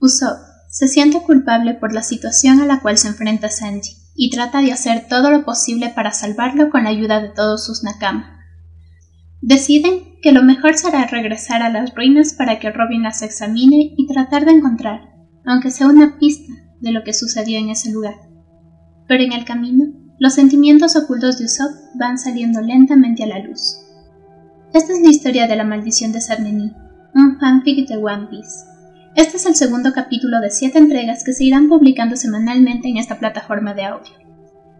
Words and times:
Usopp 0.00 0.38
se 0.70 0.86
siente 0.86 1.22
culpable 1.22 1.74
por 1.74 1.92
la 1.92 2.02
situación 2.02 2.60
a 2.60 2.66
la 2.66 2.80
cual 2.80 2.98
se 2.98 3.08
enfrenta 3.08 3.48
Sanji 3.48 3.96
y 4.14 4.30
trata 4.30 4.60
de 4.60 4.72
hacer 4.72 5.06
todo 5.08 5.30
lo 5.30 5.44
posible 5.44 5.90
para 5.90 6.12
salvarlo 6.12 6.70
con 6.70 6.84
la 6.84 6.90
ayuda 6.90 7.20
de 7.20 7.28
todos 7.28 7.64
sus 7.64 7.82
nakama. 7.82 8.38
Deciden 9.40 10.18
que 10.20 10.32
lo 10.32 10.42
mejor 10.42 10.76
será 10.76 11.06
regresar 11.06 11.62
a 11.62 11.70
las 11.70 11.94
ruinas 11.94 12.32
para 12.32 12.58
que 12.58 12.70
Robin 12.70 13.02
las 13.02 13.22
examine 13.22 13.94
y 13.96 14.06
tratar 14.06 14.44
de 14.44 14.52
encontrar, 14.52 15.00
aunque 15.44 15.70
sea 15.70 15.86
una 15.86 16.18
pista, 16.18 16.52
de 16.80 16.92
lo 16.92 17.02
que 17.02 17.12
sucedió 17.12 17.58
en 17.58 17.70
ese 17.70 17.90
lugar. 17.90 18.14
Pero 19.06 19.24
en 19.24 19.32
el 19.32 19.44
camino, 19.44 19.86
los 20.18 20.34
sentimientos 20.34 20.96
ocultos 20.96 21.38
de 21.38 21.44
Usopp 21.44 21.72
van 21.94 22.18
saliendo 22.18 22.60
lentamente 22.60 23.24
a 23.24 23.26
la 23.26 23.38
luz. 23.38 23.78
Esta 24.74 24.92
es 24.92 25.00
la 25.00 25.10
historia 25.10 25.46
de 25.46 25.56
la 25.56 25.64
maldición 25.64 26.12
de 26.12 26.20
Sadmeni, 26.20 26.72
un 27.14 27.38
fanfic 27.38 27.88
de 27.88 27.96
One 27.96 28.26
Piece. 28.30 28.67
Este 29.18 29.36
es 29.36 29.46
el 29.46 29.56
segundo 29.56 29.92
capítulo 29.92 30.40
de 30.40 30.48
siete 30.48 30.78
entregas 30.78 31.24
que 31.24 31.32
se 31.32 31.42
irán 31.42 31.68
publicando 31.68 32.14
semanalmente 32.14 32.86
en 32.86 32.98
esta 32.98 33.18
plataforma 33.18 33.74
de 33.74 33.82
audio. 33.82 34.12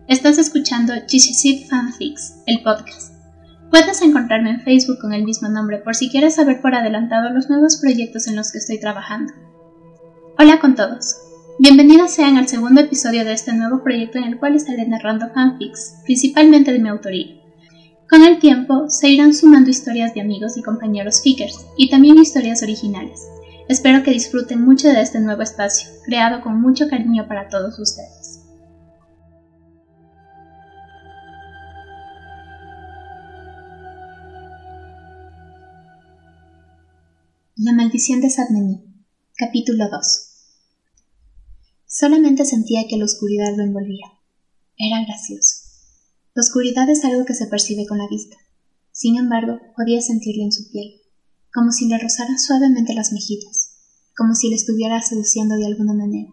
Estás 0.06 0.38
escuchando 0.38 0.92
Chishisit 1.06 1.68
Fanfics, 1.68 2.36
el 2.46 2.62
podcast. 2.62 3.14
Puedes 3.68 4.00
encontrarme 4.00 4.50
en 4.50 4.60
Facebook 4.60 5.00
con 5.00 5.12
el 5.12 5.24
mismo 5.24 5.48
nombre 5.48 5.78
por 5.78 5.96
si 5.96 6.08
quieres 6.08 6.36
saber 6.36 6.60
por 6.60 6.76
adelantado 6.76 7.30
los 7.30 7.50
nuevos 7.50 7.78
proyectos 7.78 8.28
en 8.28 8.36
los 8.36 8.52
que 8.52 8.58
estoy 8.58 8.78
trabajando. 8.78 9.32
Hola 10.38 10.60
con 10.60 10.76
todos. 10.76 11.16
Bienvenidos 11.58 12.12
sean 12.12 12.36
al 12.36 12.46
segundo 12.46 12.80
episodio 12.80 13.24
de 13.24 13.32
este 13.32 13.52
nuevo 13.54 13.82
proyecto 13.82 14.18
en 14.18 14.24
el 14.24 14.38
cual 14.38 14.54
estaré 14.54 14.86
narrando 14.86 15.30
fanfics, 15.34 15.96
principalmente 16.04 16.72
de 16.72 16.78
mi 16.78 16.88
autoría. 16.88 17.34
Con 18.08 18.22
el 18.22 18.38
tiempo 18.38 18.88
se 18.88 19.08
irán 19.08 19.34
sumando 19.34 19.68
historias 19.68 20.14
de 20.14 20.20
amigos 20.20 20.56
y 20.56 20.62
compañeros 20.62 21.22
fickers 21.24 21.66
y 21.76 21.90
también 21.90 22.18
historias 22.18 22.62
originales. 22.62 23.20
Espero 23.68 24.02
que 24.02 24.12
disfruten 24.12 24.64
mucho 24.64 24.88
de 24.88 25.02
este 25.02 25.20
nuevo 25.20 25.42
espacio, 25.42 25.90
creado 26.06 26.40
con 26.42 26.58
mucho 26.58 26.88
cariño 26.88 27.28
para 27.28 27.50
todos 27.50 27.78
ustedes. 27.78 28.40
La 37.56 37.74
maldición 37.74 38.22
de 38.22 38.30
Sadmeni, 38.30 38.82
capítulo 39.36 39.90
2. 39.90 40.02
Solamente 41.84 42.46
sentía 42.46 42.88
que 42.88 42.96
la 42.96 43.04
oscuridad 43.04 43.54
lo 43.54 43.64
envolvía. 43.64 44.06
Era 44.78 45.04
gracioso. 45.04 45.68
La 46.32 46.40
oscuridad 46.40 46.88
es 46.88 47.04
algo 47.04 47.26
que 47.26 47.34
se 47.34 47.46
percibe 47.48 47.86
con 47.86 47.98
la 47.98 48.08
vista. 48.08 48.38
Sin 48.92 49.18
embargo, 49.18 49.60
podía 49.76 50.00
sentirlo 50.00 50.44
en 50.44 50.52
su 50.52 50.70
piel 50.70 51.02
como 51.52 51.72
si 51.72 51.88
le 51.88 51.98
rozara 51.98 52.38
suavemente 52.38 52.94
las 52.94 53.12
mejillas, 53.12 53.76
como 54.16 54.34
si 54.34 54.48
le 54.48 54.56
estuviera 54.56 55.00
seduciendo 55.02 55.56
de 55.56 55.66
alguna 55.66 55.94
manera, 55.94 56.30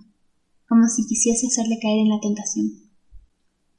como 0.67 0.88
si 0.88 1.05
quisiese 1.05 1.47
hacerle 1.47 1.80
caer 1.81 1.99
en 1.99 2.09
la 2.09 2.19
tentación. 2.19 2.72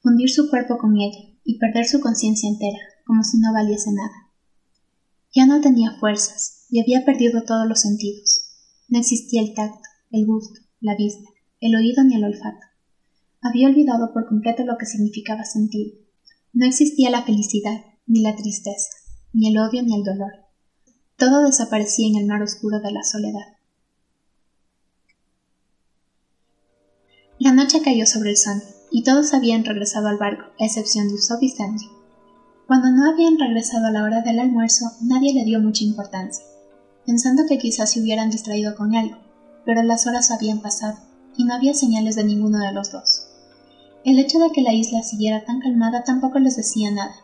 Fundir 0.01 0.29
su 0.29 0.49
cuerpo 0.49 0.77
con 0.77 0.97
ella 0.97 1.19
y 1.43 1.59
perder 1.59 1.85
su 1.85 1.99
conciencia 1.99 2.49
entera, 2.49 2.79
como 3.05 3.23
si 3.23 3.37
no 3.39 3.53
valiese 3.53 3.91
nada. 3.91 4.31
Ya 5.33 5.45
no 5.45 5.61
tenía 5.61 5.97
fuerzas 5.99 6.65
y 6.69 6.81
había 6.81 7.05
perdido 7.05 7.43
todos 7.43 7.67
los 7.67 7.81
sentidos. 7.81 8.47
No 8.87 8.99
existía 8.99 9.41
el 9.41 9.53
tacto, 9.53 9.87
el 10.11 10.25
gusto, 10.25 10.59
la 10.79 10.95
vista, 10.95 11.29
el 11.59 11.75
oído 11.75 12.03
ni 12.03 12.15
el 12.15 12.23
olfato. 12.23 12.65
Había 13.41 13.67
olvidado 13.67 14.13
por 14.13 14.27
completo 14.27 14.65
lo 14.65 14.77
que 14.77 14.85
significaba 14.85 15.43
sentir. 15.43 16.07
No 16.53 16.65
existía 16.65 17.09
la 17.09 17.23
felicidad, 17.23 17.85
ni 18.05 18.21
la 18.21 18.35
tristeza, 18.35 18.89
ni 19.33 19.49
el 19.49 19.57
odio 19.57 19.83
ni 19.83 19.95
el 19.95 20.03
dolor. 20.03 20.46
Todo 21.17 21.43
desaparecía 21.43 22.07
en 22.07 22.15
el 22.15 22.27
mar 22.27 22.43
oscuro 22.43 22.79
de 22.79 22.91
la 22.91 23.03
soledad. 23.03 23.57
La 27.39 27.51
noche 27.51 27.81
cayó 27.81 28.05
sobre 28.05 28.29
el 28.29 28.37
sol, 28.37 28.61
y 28.91 29.03
todos 29.03 29.33
habían 29.33 29.65
regresado 29.65 30.09
al 30.09 30.17
barco, 30.17 30.43
a 30.59 30.65
excepción 30.65 31.07
de 31.07 31.15
Usopp 31.15 31.41
y. 31.41 31.55
Cuando 32.67 32.91
no 32.91 33.09
habían 33.09 33.39
regresado 33.39 33.87
a 33.87 33.91
la 33.91 34.03
hora 34.03 34.21
del 34.21 34.39
almuerzo, 34.39 34.91
nadie 35.01 35.33
le 35.33 35.43
dio 35.43 35.59
mucha 35.59 35.83
importancia, 35.83 36.45
pensando 37.05 37.47
que 37.47 37.57
quizás 37.57 37.91
se 37.91 38.01
hubieran 38.01 38.29
distraído 38.29 38.75
con 38.75 38.95
algo, 38.95 39.17
pero 39.65 39.81
las 39.81 40.05
horas 40.05 40.29
habían 40.29 40.61
pasado, 40.61 40.99
y 41.35 41.45
no 41.45 41.55
había 41.55 41.73
señales 41.73 42.15
de 42.15 42.25
ninguno 42.25 42.59
de 42.59 42.73
los 42.73 42.91
dos. 42.91 43.27
El 44.05 44.19
hecho 44.19 44.37
de 44.37 44.51
que 44.51 44.61
la 44.61 44.73
isla 44.73 45.01
siguiera 45.01 45.45
tan 45.45 45.61
calmada 45.61 46.03
tampoco 46.03 46.37
les 46.37 46.57
decía 46.57 46.91
nada, 46.91 47.15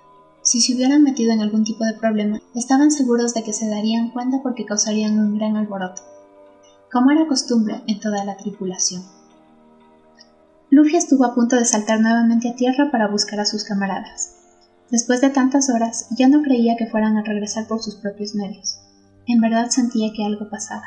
si 0.43 0.59
se 0.59 0.75
hubieran 0.75 1.03
metido 1.03 1.31
en 1.31 1.39
algún 1.39 1.63
tipo 1.63 1.85
de 1.85 1.93
problema, 1.93 2.41
estaban 2.53 2.91
seguros 2.91 3.33
de 3.33 3.43
que 3.43 3.53
se 3.53 3.69
darían 3.69 4.11
cuenta 4.11 4.41
porque 4.43 4.65
causarían 4.65 5.17
un 5.17 5.37
gran 5.37 5.55
alboroto, 5.55 6.01
como 6.91 7.11
era 7.11 7.27
costumbre 7.27 7.81
en 7.87 7.99
toda 8.01 8.25
la 8.25 8.35
tripulación. 8.35 9.03
Luffy 10.69 10.97
estuvo 10.97 11.23
a 11.23 11.33
punto 11.33 11.55
de 11.55 11.65
saltar 11.65 12.01
nuevamente 12.01 12.49
a 12.49 12.55
tierra 12.55 12.91
para 12.91 13.07
buscar 13.07 13.39
a 13.39 13.45
sus 13.45 13.63
camaradas. 13.63 14.35
Después 14.91 15.21
de 15.21 15.29
tantas 15.29 15.69
horas, 15.69 16.07
ya 16.17 16.27
no 16.27 16.41
creía 16.41 16.75
que 16.75 16.87
fueran 16.87 17.15
a 17.15 17.23
regresar 17.23 17.67
por 17.67 17.81
sus 17.81 17.95
propios 17.95 18.35
medios. 18.35 18.79
En 19.25 19.39
verdad 19.39 19.69
sentía 19.69 20.11
que 20.13 20.25
algo 20.25 20.49
pasaba. 20.49 20.83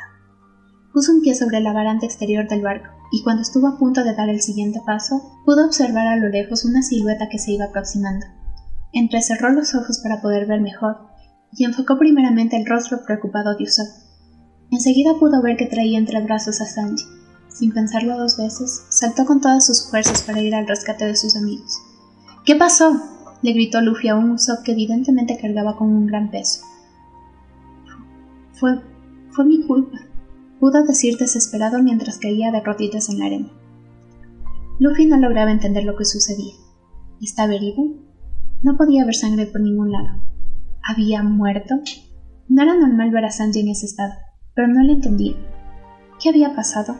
Puso 0.93 1.11
un 1.13 1.21
pie 1.21 1.33
sobre 1.33 1.61
la 1.61 1.73
baranda 1.73 2.05
exterior 2.05 2.47
del 2.47 2.61
barco, 2.61 2.89
y 3.11 3.23
cuando 3.23 3.41
estuvo 3.41 3.67
a 3.67 3.77
punto 3.77 4.03
de 4.03 4.13
dar 4.13 4.29
el 4.29 4.41
siguiente 4.41 4.81
paso, 4.85 5.41
pudo 5.45 5.65
observar 5.65 6.05
a 6.07 6.17
lo 6.17 6.29
lejos 6.29 6.63
una 6.63 6.83
silueta 6.83 7.27
que 7.29 7.39
se 7.39 7.53
iba 7.53 7.65
aproximando. 7.65 8.25
Entrecerró 8.93 9.51
los 9.51 9.75
ojos 9.75 9.99
para 10.01 10.21
poder 10.21 10.47
ver 10.47 10.61
mejor 10.61 10.97
y 11.53 11.65
enfocó 11.65 11.97
primeramente 11.97 12.57
el 12.57 12.65
rostro 12.65 13.03
preocupado 13.05 13.55
de 13.55 13.63
Usopp. 13.63 13.87
Enseguida 14.71 15.11
pudo 15.19 15.41
ver 15.41 15.57
que 15.57 15.65
traía 15.65 15.97
entre 15.97 16.21
brazos 16.21 16.61
a 16.61 16.65
Sanji. 16.65 17.05
Sin 17.47 17.71
pensarlo 17.71 18.17
dos 18.17 18.37
veces, 18.37 18.85
saltó 18.89 19.25
con 19.25 19.41
todas 19.41 19.65
sus 19.65 19.89
fuerzas 19.89 20.21
para 20.21 20.41
ir 20.41 20.53
al 20.53 20.67
rescate 20.67 21.05
de 21.05 21.15
sus 21.15 21.35
amigos. 21.35 21.79
¿Qué 22.45 22.55
pasó? 22.55 23.01
le 23.41 23.53
gritó 23.53 23.81
Luffy 23.81 24.07
a 24.07 24.15
un 24.15 24.31
Usopp 24.31 24.63
que 24.63 24.71
evidentemente 24.71 25.37
cargaba 25.39 25.75
con 25.75 25.89
un 25.89 26.07
gran 26.07 26.31
peso. 26.31 26.61
Fue. 28.53 28.81
fue 29.31 29.45
mi 29.45 29.61
culpa, 29.63 29.99
pudo 30.59 30.83
decir 30.83 31.17
desesperado 31.17 31.81
mientras 31.83 32.17
caía 32.17 32.51
de 32.51 32.61
rodillas 32.61 33.09
en 33.09 33.19
la 33.19 33.25
arena. 33.25 33.51
Luffy 34.79 35.05
no 35.05 35.17
lograba 35.17 35.51
entender 35.51 35.83
lo 35.83 35.95
que 35.95 36.05
sucedía. 36.05 36.53
¿Estaba 37.21 37.53
herido? 37.53 38.06
No 38.63 38.75
podía 38.75 39.05
ver 39.05 39.15
sangre 39.15 39.45
por 39.45 39.61
ningún 39.61 39.91
lado. 39.91 40.09
¿Había 40.83 41.21
muerto? 41.21 41.75
No 42.47 42.63
era 42.63 42.75
normal 42.75 43.11
ver 43.11 43.25
a 43.25 43.31
Sanji 43.31 43.59
en 43.59 43.69
ese 43.69 43.85
estado, 43.85 44.13
pero 44.55 44.67
no 44.67 44.81
le 44.81 44.93
entendía. 44.93 45.35
¿Qué 46.19 46.29
había 46.29 46.55
pasado? 46.55 46.97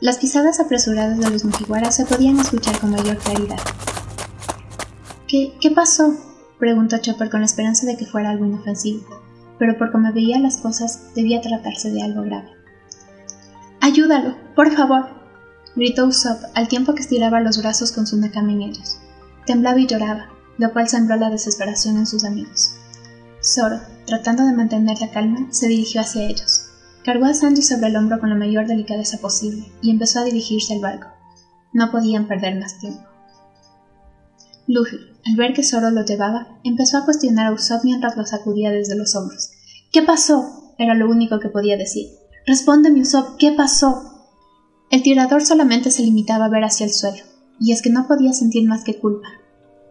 Las 0.00 0.18
pisadas 0.18 0.60
apresuradas 0.60 1.18
de 1.18 1.30
los 1.30 1.44
Mugiwara 1.44 1.90
se 1.90 2.06
podían 2.06 2.38
escuchar 2.38 2.78
con 2.78 2.92
mayor 2.92 3.18
claridad. 3.18 3.58
¿Qué, 5.28 5.52
qué 5.60 5.70
pasó? 5.70 6.14
preguntó 6.58 6.96
Chopper 6.98 7.28
con 7.28 7.40
la 7.40 7.46
esperanza 7.46 7.86
de 7.86 7.96
que 7.98 8.06
fuera 8.06 8.30
algo 8.30 8.46
inofensivo, 8.46 9.04
pero 9.58 9.76
por 9.76 9.92
como 9.92 10.12
veía 10.14 10.38
las 10.38 10.56
cosas 10.56 11.14
debía 11.14 11.42
tratarse 11.42 11.90
de 11.90 12.02
algo 12.02 12.22
grave. 12.22 12.48
Ayúdalo, 13.80 14.34
por 14.54 14.70
favor, 14.72 15.08
gritó 15.76 16.06
Usopp 16.06 16.42
al 16.54 16.68
tiempo 16.68 16.94
que 16.94 17.02
estiraba 17.02 17.40
los 17.40 17.58
brazos 17.58 17.92
con 17.92 18.06
su 18.06 18.18
nakama 18.18 18.52
en 18.52 18.62
ellos. 18.62 18.98
Temblaba 19.46 19.78
y 19.78 19.86
lloraba, 19.86 20.33
lo 20.58 20.72
cual 20.72 20.88
sembró 20.88 21.16
la 21.16 21.30
desesperación 21.30 21.96
en 21.96 22.06
sus 22.06 22.24
amigos. 22.24 22.76
Zoro, 23.42 23.80
tratando 24.06 24.44
de 24.44 24.52
mantener 24.52 24.98
la 25.00 25.10
calma, 25.10 25.48
se 25.50 25.68
dirigió 25.68 26.00
hacia 26.00 26.24
ellos. 26.24 26.66
Cargó 27.04 27.26
a 27.26 27.34
Sanji 27.34 27.62
sobre 27.62 27.88
el 27.88 27.96
hombro 27.96 28.18
con 28.18 28.30
la 28.30 28.36
mayor 28.36 28.66
delicadeza 28.66 29.18
posible 29.18 29.66
y 29.82 29.90
empezó 29.90 30.20
a 30.20 30.24
dirigirse 30.24 30.74
al 30.74 30.80
barco. 30.80 31.08
No 31.72 31.90
podían 31.90 32.26
perder 32.26 32.58
más 32.58 32.78
tiempo. 32.78 33.02
Luffy, 34.66 34.96
al 35.26 35.36
ver 35.36 35.52
que 35.52 35.62
Zoro 35.62 35.90
lo 35.90 36.04
llevaba, 36.04 36.58
empezó 36.64 36.96
a 36.96 37.04
cuestionar 37.04 37.48
a 37.48 37.52
Usopp 37.52 37.84
mientras 37.84 38.16
lo 38.16 38.24
sacudía 38.24 38.70
desde 38.70 38.96
los 38.96 39.14
hombros. 39.14 39.50
¿Qué 39.92 40.02
pasó? 40.02 40.74
Era 40.78 40.94
lo 40.94 41.10
único 41.10 41.38
que 41.38 41.50
podía 41.50 41.76
decir. 41.76 42.08
Respóndeme, 42.46 43.02
Usopp, 43.02 43.36
¿qué 43.38 43.52
pasó? 43.52 44.14
El 44.90 45.02
tirador 45.02 45.44
solamente 45.44 45.90
se 45.90 46.02
limitaba 46.02 46.46
a 46.46 46.50
ver 46.50 46.64
hacia 46.64 46.86
el 46.86 46.92
suelo, 46.92 47.22
y 47.60 47.72
es 47.72 47.82
que 47.82 47.90
no 47.90 48.06
podía 48.06 48.32
sentir 48.32 48.66
más 48.66 48.84
que 48.84 48.98
culpa, 48.98 49.28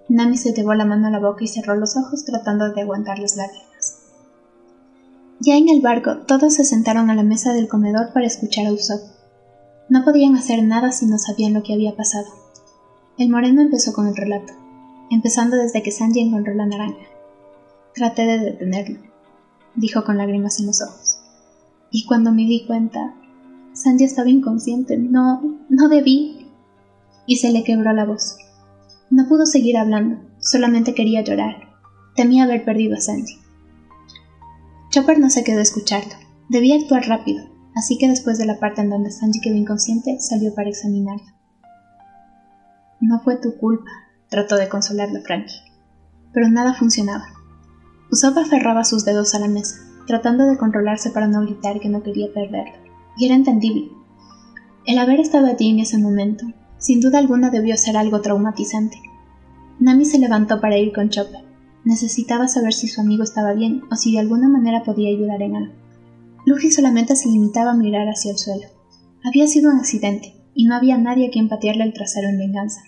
Nami 0.09 0.37
se 0.37 0.53
llevó 0.53 0.73
la 0.73 0.85
mano 0.85 1.07
a 1.07 1.11
la 1.11 1.19
boca 1.19 1.43
y 1.43 1.47
cerró 1.47 1.75
los 1.75 1.95
ojos 1.95 2.25
tratando 2.25 2.71
de 2.71 2.81
aguantar 2.81 3.19
las 3.19 3.35
lágrimas. 3.35 3.99
Ya 5.39 5.55
en 5.55 5.69
el 5.69 5.81
barco, 5.81 6.17
todos 6.27 6.53
se 6.55 6.65
sentaron 6.65 7.09
a 7.09 7.15
la 7.15 7.23
mesa 7.23 7.53
del 7.53 7.67
comedor 7.67 8.13
para 8.13 8.25
escuchar 8.25 8.67
a 8.67 8.71
Usopp. 8.71 9.01
No 9.89 10.03
podían 10.03 10.35
hacer 10.35 10.63
nada 10.63 10.91
si 10.91 11.05
no 11.05 11.17
sabían 11.17 11.53
lo 11.53 11.63
que 11.63 11.73
había 11.73 11.95
pasado. 11.95 12.27
El 13.17 13.29
moreno 13.29 13.61
empezó 13.61 13.93
con 13.93 14.07
el 14.07 14.15
relato, 14.15 14.53
empezando 15.09 15.57
desde 15.57 15.83
que 15.83 15.91
Sanji 15.91 16.21
encontró 16.21 16.53
la 16.53 16.65
naranja. 16.65 17.05
Traté 17.93 18.23
de 18.23 18.39
detenerlo, 18.39 18.99
dijo 19.75 20.03
con 20.03 20.17
lágrimas 20.17 20.59
en 20.59 20.67
los 20.67 20.81
ojos. 20.81 21.19
Y 21.91 22.05
cuando 22.05 22.31
me 22.31 22.43
di 22.43 22.65
cuenta, 22.65 23.13
Sanji 23.73 24.03
estaba 24.03 24.29
inconsciente. 24.29 24.97
No, 24.97 25.41
no 25.69 25.89
debí. 25.89 26.47
Y 27.25 27.37
se 27.37 27.51
le 27.51 27.63
quebró 27.63 27.93
la 27.93 28.05
voz. 28.05 28.37
No 29.13 29.27
pudo 29.27 29.45
seguir 29.45 29.77
hablando, 29.77 30.17
solamente 30.39 30.95
quería 30.95 31.21
llorar. 31.21 31.69
Temía 32.15 32.45
haber 32.45 32.65
perdido 32.65 32.95
a 32.95 32.99
Sanji. 32.99 33.37
Chopper 34.89 35.19
no 35.19 35.29
se 35.29 35.43
quedó 35.43 35.59
a 35.59 35.61
escucharlo. 35.61 36.13
Debía 36.49 36.77
actuar 36.77 37.07
rápido. 37.07 37.47
así 37.75 37.99
que 37.99 38.07
después 38.07 38.39
de 38.39 38.47
la 38.47 38.59
parte 38.59 38.81
en 38.81 38.89
donde 38.89 39.11
Sanji 39.11 39.39
quedó 39.39 39.53
inconsciente, 39.53 40.19
salió 40.19 40.55
para 40.55 40.69
examinarlo. 40.69 41.27
No 43.01 43.19
fue 43.19 43.37
tu 43.37 43.55
culpa, 43.57 43.91
trató 44.29 44.55
de 44.55 44.67
consolarlo 44.67 45.21
Frankie. 45.21 45.61
Pero 46.33 46.49
nada 46.49 46.73
funcionaba. 46.73 47.27
Usopp 48.11 48.39
aferraba 48.39 48.83
sus 48.83 49.05
dedos 49.05 49.35
a 49.35 49.39
la 49.39 49.47
mesa, 49.47 49.75
tratando 50.07 50.47
de 50.47 50.57
controlarse 50.57 51.11
para 51.11 51.27
no 51.27 51.41
gritar 51.41 51.79
que 51.79 51.89
no 51.89 52.01
quería 52.01 52.33
perderlo. 52.33 52.73
Y 53.15 53.27
era 53.27 53.35
entendible. 53.35 53.91
El 54.87 54.97
haber 54.97 55.19
estado 55.19 55.45
allí 55.45 55.69
en 55.69 55.81
ese 55.81 55.99
momento, 55.99 56.47
sin 56.83 56.99
duda 56.99 57.19
alguna 57.19 57.49
debió 57.49 57.77
ser 57.77 57.95
algo 57.95 58.19
traumatizante. 58.19 58.97
Nami 59.79 60.03
se 60.03 60.19
levantó 60.19 60.59
para 60.59 60.77
ir 60.77 60.91
con 60.91 61.09
Chopper. 61.09 61.39
Necesitaba 61.85 62.49
saber 62.49 62.73
si 62.73 62.89
su 62.89 62.99
amigo 62.99 63.23
estaba 63.23 63.53
bien 63.53 63.83
o 63.89 63.95
si 63.95 64.11
de 64.11 64.19
alguna 64.19 64.49
manera 64.49 64.83
podía 64.83 65.09
ayudar 65.09 65.41
en 65.41 65.55
algo. 65.55 65.73
Luffy 66.45 66.71
solamente 66.71 67.15
se 67.15 67.29
limitaba 67.29 67.71
a 67.71 67.77
mirar 67.77 68.09
hacia 68.09 68.31
el 68.31 68.37
suelo. 68.37 68.67
Había 69.23 69.47
sido 69.47 69.71
un 69.71 69.77
accidente, 69.77 70.35
y 70.53 70.65
no 70.65 70.75
había 70.75 70.97
nadie 70.97 71.27
a 71.27 71.31
quien 71.31 71.47
patearle 71.47 71.85
el 71.85 71.93
trasero 71.93 72.27
en 72.27 72.37
venganza. 72.37 72.81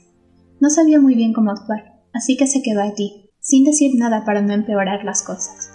No 0.59 0.69
sabía 0.69 0.99
muy 0.99 1.15
bien 1.15 1.31
cómo 1.31 1.51
actuar, 1.51 2.01
así 2.13 2.35
que 2.35 2.47
se 2.47 2.61
quedó 2.61 2.81
allí, 2.81 3.29
sin 3.39 3.63
decir 3.63 3.91
nada 3.95 4.25
para 4.25 4.41
no 4.41 4.51
empeorar 4.51 5.05
las 5.05 5.21
cosas. 5.21 5.69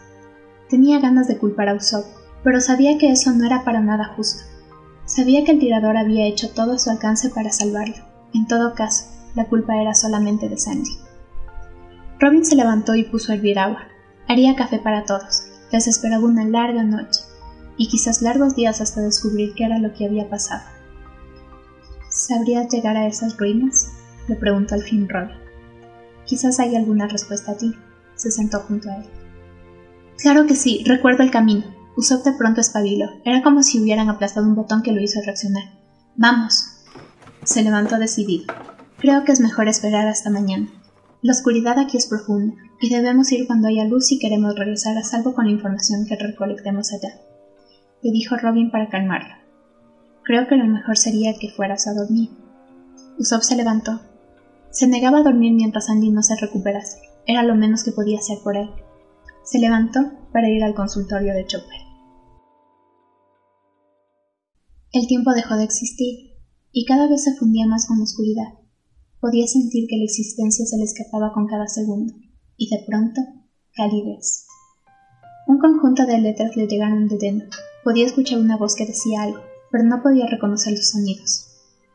Tenía 0.69 1.00
ganas 1.00 1.26
de 1.26 1.38
culpar 1.38 1.70
a 1.70 1.75
Usopp, 1.75 2.05
pero 2.44 2.61
sabía 2.61 2.99
que 2.99 3.11
eso 3.11 3.32
no 3.32 3.46
era 3.46 3.64
para 3.64 3.81
nada 3.81 4.12
justo. 4.14 4.43
Sabía 5.06 5.43
que 5.44 5.52
el 5.52 5.58
tirador 5.58 5.96
había 5.96 6.26
hecho 6.26 6.50
todo 6.50 6.75
a 6.75 6.78
su 6.78 6.90
alcance 6.90 7.31
para 7.31 7.50
salvarlo. 7.50 8.10
En 8.35 8.47
todo 8.47 8.75
caso, 8.75 9.06
la 9.35 9.47
culpa 9.47 9.81
era 9.81 9.94
solamente 9.94 10.49
de 10.49 10.59
Sandy. 10.59 10.91
Robin 12.19 12.44
se 12.44 12.56
levantó 12.56 12.94
y 12.94 13.05
puso 13.05 13.32
a 13.32 13.37
hervir 13.37 13.59
agua. 13.59 13.81
Haría 14.29 14.55
café 14.55 14.79
para 14.79 15.05
todos. 15.05 15.44
Les 15.73 15.87
esperaba 15.87 16.25
una 16.25 16.44
larga 16.44 16.82
noche, 16.82 17.23
y 17.77 17.88
quizás 17.88 18.23
largos 18.23 18.55
días 18.56 18.81
hasta 18.81 19.00
descubrir 19.00 19.55
qué 19.55 19.65
era 19.65 19.79
lo 19.79 19.93
que 19.94 20.05
había 20.06 20.29
pasado. 20.29 20.62
¿Sabrías 22.09 22.69
llegar 22.69 22.97
a 22.97 23.06
esas 23.06 23.37
ruinas? 23.38 23.93
le 24.29 24.37
preguntó 24.37 24.75
al 24.75 24.83
fin 24.83 25.09
Robin. 25.09 25.37
Quizás 26.26 26.61
haya 26.61 26.79
alguna 26.79 27.09
respuesta 27.09 27.53
a 27.53 27.56
ti. 27.56 27.75
Se 28.15 28.31
sentó 28.31 28.61
junto 28.61 28.91
a 28.91 28.97
él. 28.97 29.06
Claro 30.19 30.47
que 30.47 30.55
sí, 30.55 30.85
recuerdo 30.87 31.23
el 31.23 31.31
camino. 31.31 31.65
Usopp 31.97 32.25
de 32.25 32.33
pronto 32.33 32.61
espabiló. 32.61 33.06
Era 33.25 33.43
como 33.43 33.62
si 33.62 33.81
hubieran 33.81 34.09
aplastado 34.09 34.47
un 34.47 34.55
botón 34.55 34.83
que 34.83 34.93
lo 34.93 35.00
hizo 35.00 35.21
reaccionar. 35.25 35.65
Vamos. 36.17 36.80
Se 37.44 37.62
levantó 37.62 37.98
decidido. 37.98 38.52
Creo 38.98 39.25
que 39.25 39.32
es 39.32 39.40
mejor 39.40 39.69
esperar 39.69 40.06
hasta 40.08 40.31
mañana. 40.31 40.69
La 41.22 41.32
oscuridad 41.32 41.78
aquí 41.78 41.96
es 41.96 42.06
profunda, 42.06 42.54
y 42.81 42.90
debemos 42.90 43.31
ir 43.32 43.46
cuando 43.46 43.69
haya 43.69 43.84
luz 43.84 44.06
si 44.06 44.19
queremos 44.19 44.54
regresar 44.54 44.96
a 44.96 45.02
salvo 45.02 45.34
con 45.34 45.46
la 45.46 45.52
información 45.52 46.06
que 46.06 46.16
recolectemos 46.16 46.92
allá 46.92 47.20
le 48.02 48.10
dijo 48.10 48.37
Robin 48.37 48.70
para 48.70 48.88
calmarlo. 48.88 49.34
Creo 50.22 50.46
que 50.48 50.56
lo 50.56 50.66
mejor 50.66 50.96
sería 50.96 51.34
que 51.38 51.50
fueras 51.50 51.87
a 51.87 51.94
dormir. 51.94 52.31
Usopp 53.19 53.42
se 53.42 53.56
levantó. 53.56 54.00
Se 54.70 54.87
negaba 54.87 55.19
a 55.19 55.22
dormir 55.22 55.52
mientras 55.52 55.90
Andy 55.90 56.10
no 56.10 56.22
se 56.22 56.37
recuperase. 56.37 56.98
Era 57.26 57.42
lo 57.42 57.54
menos 57.54 57.84
que 57.84 57.92
podía 57.92 58.19
hacer 58.19 58.38
por 58.42 58.56
él. 58.56 58.70
Se 59.42 59.58
levantó 59.58 60.12
para 60.32 60.48
ir 60.48 60.62
al 60.62 60.75
consultorio 60.75 61.34
de 61.34 61.46
Chopper. 61.46 61.81
El 64.92 65.06
tiempo 65.06 65.32
dejó 65.32 65.56
de 65.56 65.64
existir, 65.64 66.30
y 66.72 66.84
cada 66.84 67.08
vez 67.08 67.25
se 67.25 67.34
fundía 67.34 67.67
más 67.67 67.87
con 67.87 67.99
la 67.99 68.05
oscuridad. 68.05 68.55
Podía 69.20 69.46
sentir 69.46 69.87
que 69.88 69.96
la 69.96 70.05
existencia 70.05 70.64
se 70.67 70.76
le 70.76 70.84
escapaba 70.84 71.32
con 71.32 71.46
cada 71.46 71.67
segundo, 71.67 72.14
y 72.56 72.69
de 72.69 72.84
pronto, 72.87 73.20
calidez. 73.75 74.46
Un 75.46 75.58
conjunto 75.58 76.06
de 76.06 76.19
letras 76.19 76.56
le 76.56 76.67
llegaron 76.67 77.08
de 77.08 77.19
dentro, 77.19 77.58
Podía 77.82 78.05
escuchar 78.05 78.38
una 78.38 78.58
voz 78.58 78.75
que 78.75 78.84
decía 78.84 79.22
algo, 79.22 79.40
pero 79.70 79.84
no 79.84 80.02
podía 80.02 80.26
reconocer 80.26 80.75
los 80.75 80.90
sonidos. 80.90 81.46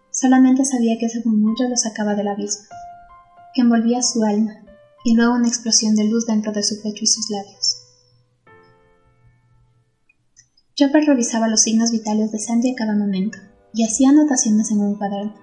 Solamente 0.09 0.65
sabía 0.65 0.97
que 0.97 1.05
ese 1.05 1.21
murmullo 1.23 1.69
lo 1.69 1.75
sacaba 1.75 2.15
del 2.15 2.27
abismo, 2.27 2.65
que 3.53 3.61
envolvía 3.61 4.01
su 4.01 4.23
alma, 4.23 4.63
y 5.03 5.15
luego 5.15 5.35
una 5.35 5.47
explosión 5.47 5.93
de 5.95 6.05
luz 6.05 6.25
dentro 6.25 6.51
de 6.53 6.63
su 6.63 6.81
pecho 6.81 7.03
y 7.03 7.07
sus 7.07 7.29
labios. 7.29 7.77
Chopper 10.75 11.05
revisaba 11.05 11.47
los 11.47 11.61
signos 11.61 11.91
vitales 11.91 12.31
de 12.31 12.39
Sandy 12.39 12.71
a 12.71 12.75
cada 12.75 12.95
momento, 12.95 13.37
y 13.75 13.83
hacía 13.83 14.09
anotaciones 14.09 14.71
en 14.71 14.79
un 14.79 14.95
cuaderno. 14.95 15.33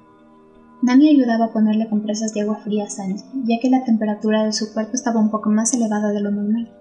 Nami 0.80 1.10
ayudaba 1.10 1.46
a 1.46 1.52
ponerle 1.52 1.88
compresas 1.88 2.32
de 2.32 2.40
agua 2.40 2.56
fría 2.56 2.84
a 2.84 2.90
Sandy, 2.90 3.22
ya 3.44 3.60
que 3.60 3.70
la 3.70 3.84
temperatura 3.84 4.44
de 4.44 4.52
su 4.52 4.72
cuerpo 4.72 4.92
estaba 4.94 5.20
un 5.20 5.30
poco 5.30 5.50
más 5.50 5.72
elevada 5.74 6.08
de 6.08 6.20
lo 6.20 6.30
normal. 6.30 6.72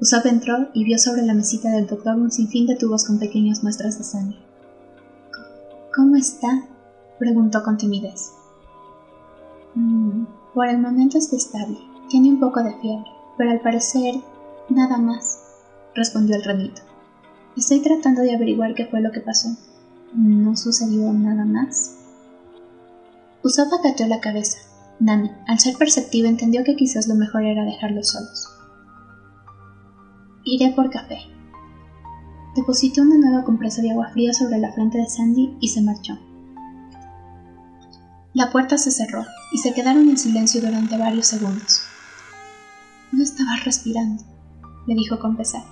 Usopp 0.00 0.26
entró 0.26 0.68
y 0.74 0.84
vio 0.84 0.98
sobre 0.98 1.22
la 1.22 1.34
mesita 1.34 1.70
del 1.70 1.86
doctor 1.86 2.16
un 2.16 2.30
sinfín 2.30 2.66
de 2.66 2.76
tubos 2.76 3.06
con 3.06 3.18
pequeñas 3.18 3.62
muestras 3.62 3.96
de 3.98 4.04
sangre. 4.04 4.38
¿Cómo 5.94 6.16
está? 6.16 6.66
preguntó 7.18 7.62
con 7.62 7.78
timidez. 7.78 8.32
Mm, 9.74 10.24
por 10.52 10.68
el 10.68 10.78
momento 10.78 11.16
está 11.16 11.36
estable. 11.36 11.78
Tiene 12.10 12.28
un 12.28 12.40
poco 12.40 12.62
de 12.62 12.74
fiebre, 12.80 13.10
pero 13.38 13.50
al 13.50 13.60
parecer 13.60 14.16
nada 14.68 14.98
más, 14.98 15.40
respondió 15.94 16.36
el 16.36 16.44
ramito. 16.44 16.82
Estoy 17.56 17.80
tratando 17.80 18.20
de 18.20 18.34
averiguar 18.34 18.74
qué 18.74 18.86
fue 18.86 19.00
lo 19.00 19.12
que 19.12 19.20
pasó. 19.20 19.48
¿No 20.14 20.56
sucedió 20.56 21.12
nada 21.12 21.44
más? 21.44 21.96
Usopp 23.42 23.72
acató 23.72 24.06
la 24.06 24.20
cabeza. 24.20 24.58
Nami, 25.00 25.28
al 25.48 25.58
ser 25.58 25.76
perceptiva, 25.76 26.28
entendió 26.28 26.62
que 26.62 26.76
quizás 26.76 27.08
lo 27.08 27.16
mejor 27.16 27.42
era 27.42 27.64
dejarlos 27.64 28.08
solos. 28.08 28.48
Iré 30.44 30.72
por 30.72 30.88
café. 30.90 31.18
Depositó 32.54 33.02
una 33.02 33.18
nueva 33.18 33.44
compresa 33.44 33.82
de 33.82 33.90
agua 33.90 34.10
fría 34.12 34.32
sobre 34.32 34.58
la 34.58 34.72
frente 34.72 34.98
de 34.98 35.08
Sandy 35.08 35.56
y 35.60 35.68
se 35.68 35.82
marchó. 35.82 36.16
La 38.34 38.52
puerta 38.52 38.78
se 38.78 38.92
cerró 38.92 39.24
y 39.52 39.58
se 39.58 39.74
quedaron 39.74 40.08
en 40.08 40.16
silencio 40.16 40.60
durante 40.60 40.96
varios 40.96 41.26
segundos. 41.26 41.82
No 43.10 43.24
estaba 43.24 43.56
respirando, 43.64 44.22
le 44.86 44.94
dijo 44.94 45.18
con 45.18 45.36
pesar. 45.36 45.64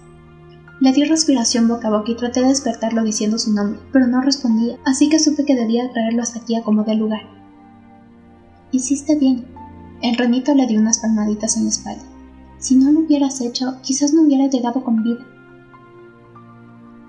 Le 0.82 0.92
di 0.92 1.04
respiración 1.04 1.68
boca 1.68 1.86
a 1.86 1.90
boca 1.92 2.10
y 2.10 2.16
traté 2.16 2.40
de 2.40 2.48
despertarlo 2.48 3.04
diciendo 3.04 3.38
su 3.38 3.52
nombre, 3.52 3.78
pero 3.92 4.08
no 4.08 4.20
respondía, 4.20 4.80
así 4.84 5.08
que 5.08 5.20
supe 5.20 5.44
que 5.44 5.54
debía 5.54 5.88
traerlo 5.92 6.22
hasta 6.22 6.40
aquí 6.40 6.56
a 6.56 6.64
como 6.64 6.82
de 6.82 6.96
lugar. 6.96 7.20
Hiciste 8.72 9.14
bien. 9.14 9.46
El 10.02 10.16
renito 10.16 10.56
le 10.56 10.66
dio 10.66 10.80
unas 10.80 10.98
palmaditas 10.98 11.56
en 11.56 11.66
la 11.66 11.70
espalda. 11.70 12.02
Si 12.58 12.74
no 12.74 12.90
lo 12.90 12.98
hubieras 12.98 13.40
hecho, 13.40 13.80
quizás 13.82 14.12
no 14.12 14.22
hubiera 14.22 14.48
llegado 14.48 14.82
con 14.82 15.04
vida. 15.04 15.24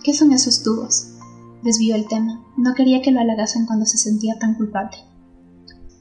¿Qué 0.04 0.14
son 0.14 0.34
esos 0.34 0.62
tubos? 0.62 1.16
Desvió 1.64 1.96
el 1.96 2.08
tema. 2.08 2.46
No 2.56 2.76
quería 2.76 3.02
que 3.02 3.10
lo 3.10 3.22
halagasen 3.22 3.66
cuando 3.66 3.88
se 3.88 3.98
sentía 3.98 4.38
tan 4.38 4.54
culpable. 4.54 4.98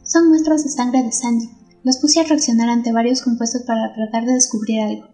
Son 0.02 0.28
muestras 0.28 0.62
de 0.62 0.68
sangre 0.68 1.02
de 1.02 1.12
Sandy. 1.12 1.48
Los 1.84 1.96
puse 1.96 2.20
a 2.20 2.24
reaccionar 2.24 2.68
ante 2.68 2.92
varios 2.92 3.22
compuestos 3.22 3.62
para 3.62 3.94
tratar 3.94 4.26
de 4.26 4.34
descubrir 4.34 4.82
algo. 4.82 5.11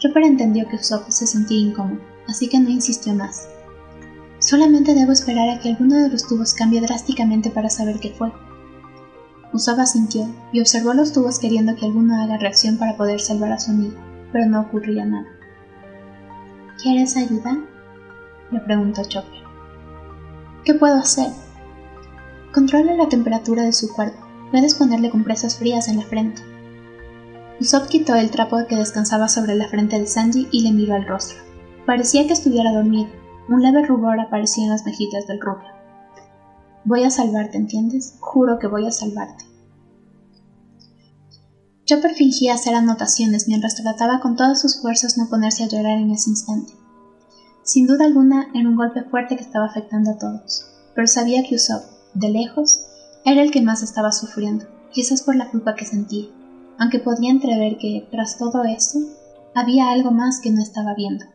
Chopper 0.00 0.22
entendió 0.22 0.66
que 0.66 0.76
ojos 0.76 1.14
se 1.14 1.26
sentía 1.26 1.58
incómodo, 1.58 2.00
así 2.26 2.48
que 2.48 2.58
no 2.58 2.70
insistió 2.70 3.14
más. 3.14 3.48
Solamente 4.38 4.94
debo 4.94 5.12
esperar 5.12 5.50
a 5.50 5.60
que 5.60 5.68
alguno 5.68 5.96
de 5.96 6.08
los 6.08 6.26
tubos 6.26 6.54
cambie 6.54 6.80
drásticamente 6.80 7.50
para 7.50 7.68
saber 7.68 8.00
qué 8.00 8.10
fue. 8.10 8.32
Usaba 9.52 9.84
sintió 9.84 10.26
y 10.52 10.60
observó 10.60 10.94
los 10.94 11.12
tubos 11.12 11.38
queriendo 11.38 11.76
que 11.76 11.84
alguno 11.84 12.18
haga 12.18 12.38
reacción 12.38 12.78
para 12.78 12.96
poder 12.96 13.20
salvar 13.20 13.52
a 13.52 13.60
su 13.60 13.72
amigo, 13.72 13.96
pero 14.32 14.46
no 14.46 14.62
ocurría 14.62 15.04
nada. 15.04 15.26
¿Quieres 16.82 17.18
ayuda? 17.18 17.58
le 18.50 18.60
preguntó 18.60 19.04
Chopper. 19.04 19.40
¿Qué 20.64 20.72
puedo 20.72 20.96
hacer? 20.96 21.30
Controla 22.54 22.94
la 22.94 23.08
temperatura 23.10 23.64
de 23.64 23.74
su 23.74 23.92
cuerpo. 23.92 24.26
Puedes 24.50 24.74
ponerle 24.74 25.10
compresas 25.10 25.58
frías 25.58 25.88
en 25.88 25.98
la 25.98 26.04
frente. 26.04 26.42
Usopp 27.60 27.88
quitó 27.88 28.14
el 28.14 28.30
trapo 28.30 28.56
que 28.66 28.76
descansaba 28.76 29.28
sobre 29.28 29.54
la 29.54 29.68
frente 29.68 29.98
de 29.98 30.06
Sanji 30.06 30.48
y 30.50 30.62
le 30.62 30.72
miró 30.72 30.94
al 30.94 31.06
rostro. 31.06 31.36
Parecía 31.84 32.26
que 32.26 32.32
estuviera 32.32 32.72
dormido. 32.72 33.10
Un 33.50 33.62
leve 33.62 33.84
rubor 33.84 34.18
aparecía 34.18 34.64
en 34.64 34.70
las 34.70 34.86
mejillas 34.86 35.26
del 35.26 35.40
rubio. 35.40 35.68
Voy 36.84 37.02
a 37.02 37.10
salvarte, 37.10 37.58
¿entiendes? 37.58 38.14
Juro 38.20 38.58
que 38.58 38.66
voy 38.66 38.86
a 38.86 38.90
salvarte. 38.90 39.44
Chopper 41.84 42.14
fingía 42.14 42.54
hacer 42.54 42.74
anotaciones 42.74 43.46
mientras 43.46 43.74
trataba 43.74 44.20
con 44.20 44.36
todas 44.36 44.58
sus 44.58 44.80
fuerzas 44.80 45.18
no 45.18 45.28
ponerse 45.28 45.64
a 45.64 45.68
llorar 45.68 45.98
en 45.98 46.12
ese 46.12 46.30
instante. 46.30 46.72
Sin 47.62 47.86
duda 47.86 48.06
alguna 48.06 48.48
era 48.54 48.68
un 48.68 48.76
golpe 48.76 49.02
fuerte 49.02 49.36
que 49.36 49.42
estaba 49.42 49.66
afectando 49.66 50.12
a 50.12 50.18
todos, 50.18 50.64
pero 50.94 51.06
sabía 51.06 51.42
que 51.42 51.56
Usopp, 51.56 51.84
de 52.14 52.30
lejos, 52.30 52.86
era 53.26 53.42
el 53.42 53.50
que 53.50 53.60
más 53.60 53.82
estaba 53.82 54.12
sufriendo, 54.12 54.64
quizás 54.92 55.22
por 55.22 55.36
la 55.36 55.50
culpa 55.50 55.74
que 55.74 55.84
sentía, 55.84 56.26
aunque 56.80 56.98
podía 56.98 57.30
entrever 57.30 57.76
que, 57.76 58.08
tras 58.10 58.38
todo 58.38 58.64
eso, 58.64 58.98
había 59.54 59.90
algo 59.90 60.12
más 60.12 60.40
que 60.40 60.50
no 60.50 60.62
estaba 60.62 60.94
viendo. 60.94 61.26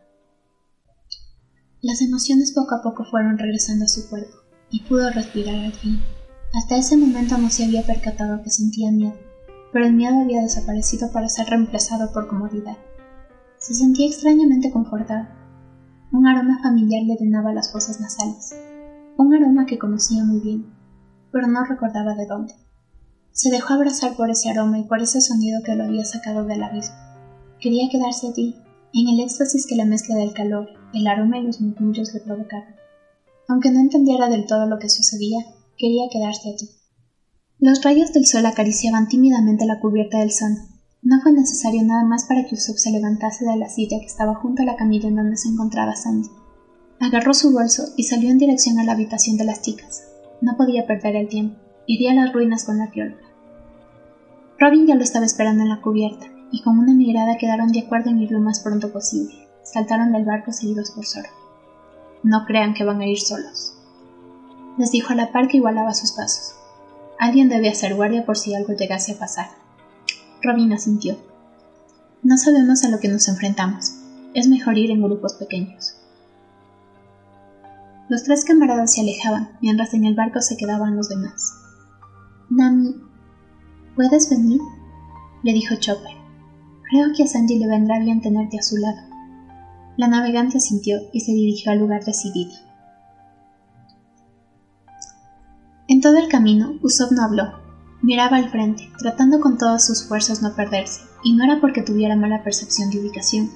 Las 1.84 2.02
emociones 2.02 2.52
poco 2.52 2.74
a 2.74 2.82
poco 2.82 3.06
fueron 3.06 3.38
regresando 3.38 3.86
a 3.86 3.88
su 3.88 4.10
cuerpo 4.10 4.38
y 4.72 4.82
pudo 4.82 5.12
respirar 5.12 5.56
al 5.56 5.74
fin. 5.74 6.02
Hasta 6.56 6.78
ese 6.78 6.98
momento 6.98 7.38
no 7.38 7.52
se 7.52 7.64
había 7.64 7.86
percatado 7.86 8.42
que 8.42 8.50
sentía 8.50 8.92
miedo, 8.92 9.14
pero 9.72 9.86
el 9.86 9.94
miedo 9.94 10.20
había 10.20 10.42
desaparecido 10.42 11.12
para 11.12 11.30
ser 11.30 11.48
reemplazado 11.48 12.12
por 12.12 12.28
comodidad. 12.28 12.78
Se 13.60 13.76
sentía 13.76 14.08
extrañamente 14.08 14.72
confortado. 14.72 15.28
un 16.12 16.26
aroma 16.26 16.60
familiar 16.64 17.04
le 17.04 17.18
llenaba 17.18 17.54
las 17.54 17.72
fosas 17.72 18.00
nasales, 18.00 18.56
un 19.18 19.36
aroma 19.36 19.68
que 19.68 19.78
conocía 19.78 20.24
muy 20.24 20.40
bien, 20.40 20.74
pero 21.32 21.48
no 21.48 21.64
recordaba 21.66 22.16
de 22.16 22.26
dónde. 22.26 22.65
Se 23.36 23.50
dejó 23.50 23.74
abrazar 23.74 24.16
por 24.16 24.30
ese 24.30 24.50
aroma 24.50 24.80
y 24.80 24.84
por 24.84 25.02
ese 25.02 25.20
sonido 25.20 25.62
que 25.62 25.76
lo 25.76 25.84
había 25.84 26.06
sacado 26.06 26.46
del 26.46 26.64
abismo. 26.64 26.96
Quería 27.60 27.90
quedarse 27.92 28.28
allí, 28.28 28.56
en 28.94 29.10
el 29.10 29.20
éxtasis 29.20 29.68
que 29.68 29.76
la 29.76 29.84
mezcla 29.84 30.16
del 30.16 30.32
calor, 30.32 30.70
el 30.94 31.06
aroma 31.06 31.40
y 31.40 31.44
los 31.44 31.60
murmullos 31.60 32.14
le 32.14 32.22
provocaban. 32.22 32.78
Aunque 33.50 33.72
no 33.72 33.82
entendiera 33.82 34.30
del 34.30 34.46
todo 34.46 34.68
lo 34.68 34.80
que 34.80 34.88
sucedía, 34.88 35.40
quería 35.78 36.06
quedarse 36.10 36.48
allí. 36.48 36.70
Los 37.60 37.84
rayos 37.84 38.14
del 38.14 38.26
sol 38.26 38.46
acariciaban 38.46 39.10
tímidamente 39.10 39.66
la 39.66 39.82
cubierta 39.82 40.20
del 40.20 40.32
son. 40.32 40.56
No 41.02 41.20
fue 41.22 41.34
necesario 41.34 41.84
nada 41.84 42.06
más 42.06 42.24
para 42.24 42.46
que 42.46 42.56
Usopp 42.56 42.78
se 42.78 42.92
levantase 42.92 43.44
de 43.44 43.58
la 43.58 43.68
silla 43.68 44.00
que 44.00 44.06
estaba 44.06 44.36
junto 44.36 44.62
a 44.62 44.66
la 44.66 44.78
camilla 44.78 45.10
en 45.10 45.18
donde 45.18 45.36
se 45.36 45.50
encontraba 45.50 45.98
Sandy. 45.98 46.30
Agarró 47.02 47.34
su 47.34 47.52
bolso 47.52 47.84
y 47.98 48.04
salió 48.04 48.30
en 48.30 48.38
dirección 48.38 48.80
a 48.80 48.86
la 48.86 48.94
habitación 48.94 49.36
de 49.36 49.44
las 49.44 49.62
chicas. 49.62 50.08
No 50.40 50.56
podía 50.56 50.88
perder 50.88 51.18
el 51.18 51.28
tiempo. 51.28 51.60
Iría 51.86 52.14
a 52.14 52.16
las 52.16 52.32
ruinas 52.32 52.64
con 52.64 52.78
la 52.78 52.86
arqueóloga. 52.86 53.25
Robin 54.66 54.88
ya 54.88 54.96
lo 54.96 55.04
estaba 55.04 55.28
esperando 55.28 55.62
en 55.62 55.70
la 55.70 55.80
cubierta, 55.80 56.26
y 56.50 56.64
con 56.64 56.80
una 56.80 56.96
mirada 56.96 57.38
quedaron 57.38 57.72
de 57.72 57.82
acuerdo 57.82 58.10
en 58.10 58.20
ir 58.20 58.32
lo 58.32 58.40
más 58.40 58.62
pronto 58.62 58.92
posible. 58.92 59.48
Saltaron 59.62 60.12
del 60.12 60.26
barco 60.26 60.52
seguidos 60.52 60.90
por 60.90 61.06
Zoro. 61.06 61.30
No 62.24 62.46
crean 62.48 62.74
que 62.74 62.84
van 62.84 63.00
a 63.00 63.06
ir 63.06 63.20
solos. 63.20 63.78
Les 64.80 64.90
dijo 64.90 65.14
a 65.14 65.16
la 65.16 65.32
par 65.32 65.50
que 65.50 65.58
igualaba 65.58 65.94
sus 65.94 66.14
pasos. 66.14 66.56
Alguien 67.20 67.48
debe 67.48 67.70
hacer 67.70 67.94
guardia 67.94 68.26
por 68.26 68.40
si 68.40 68.56
algo 68.56 68.74
llegase 68.74 69.12
a 69.12 69.20
pasar. 69.20 69.50
Robin 70.42 70.74
asintió. 70.74 71.16
No 72.24 72.36
sabemos 72.36 72.84
a 72.84 72.90
lo 72.90 73.00
que 73.00 73.08
nos 73.08 73.28
enfrentamos. 73.28 73.98
Es 74.34 74.48
mejor 74.48 74.80
ir 74.80 74.90
en 74.90 75.04
grupos 75.04 75.36
pequeños. 75.36 75.96
Los 78.10 78.24
tres 78.24 78.44
camaradas 78.44 78.96
se 78.96 79.02
alejaban, 79.02 79.60
mientras 79.62 79.94
en 79.94 80.06
el 80.06 80.16
barco 80.16 80.42
se 80.42 80.58
quedaban 80.58 80.96
los 80.96 81.08
demás. 81.08 81.54
Nami, 82.50 83.05
¿puedes 83.96 84.30
venir? 84.30 84.62
le 85.44 85.54
dijo 85.54 85.76
Chopper. 85.76 86.16
Creo 86.90 87.14
que 87.16 87.24
a 87.24 87.28
Sanji 87.28 87.58
le 87.58 87.68
vendrá 87.68 88.00
bien 88.00 88.22
tenerte 88.22 88.60
a 88.60 88.64
su 88.64 88.78
lado. 88.78 89.02
La 89.98 90.08
navegante 90.08 90.58
asintió 90.58 91.00
y 91.14 91.22
se 91.22 91.32
dirigió 91.32 91.72
al 91.72 91.80
lugar 91.80 92.04
decidido. 92.04 92.52
En 95.88 96.02
todo 96.02 96.18
el 96.18 96.28
camino, 96.28 96.74
Usopp 96.82 97.12
no 97.12 97.24
habló. 97.24 97.44
Miraba 98.02 98.38
al 98.38 98.50
frente, 98.50 98.90
tratando 99.00 99.40
con 99.40 99.58
todas 99.58 99.86
sus 99.86 100.08
fuerzas 100.08 100.42
no 100.42 100.56
perderse, 100.56 101.02
y 101.24 101.34
no 101.34 101.44
era 101.44 101.62
porque 101.62 101.82
tuviera 101.82 102.16
mala 102.16 102.44
percepción 102.44 102.90
de 102.90 103.00
ubicación, 103.00 103.50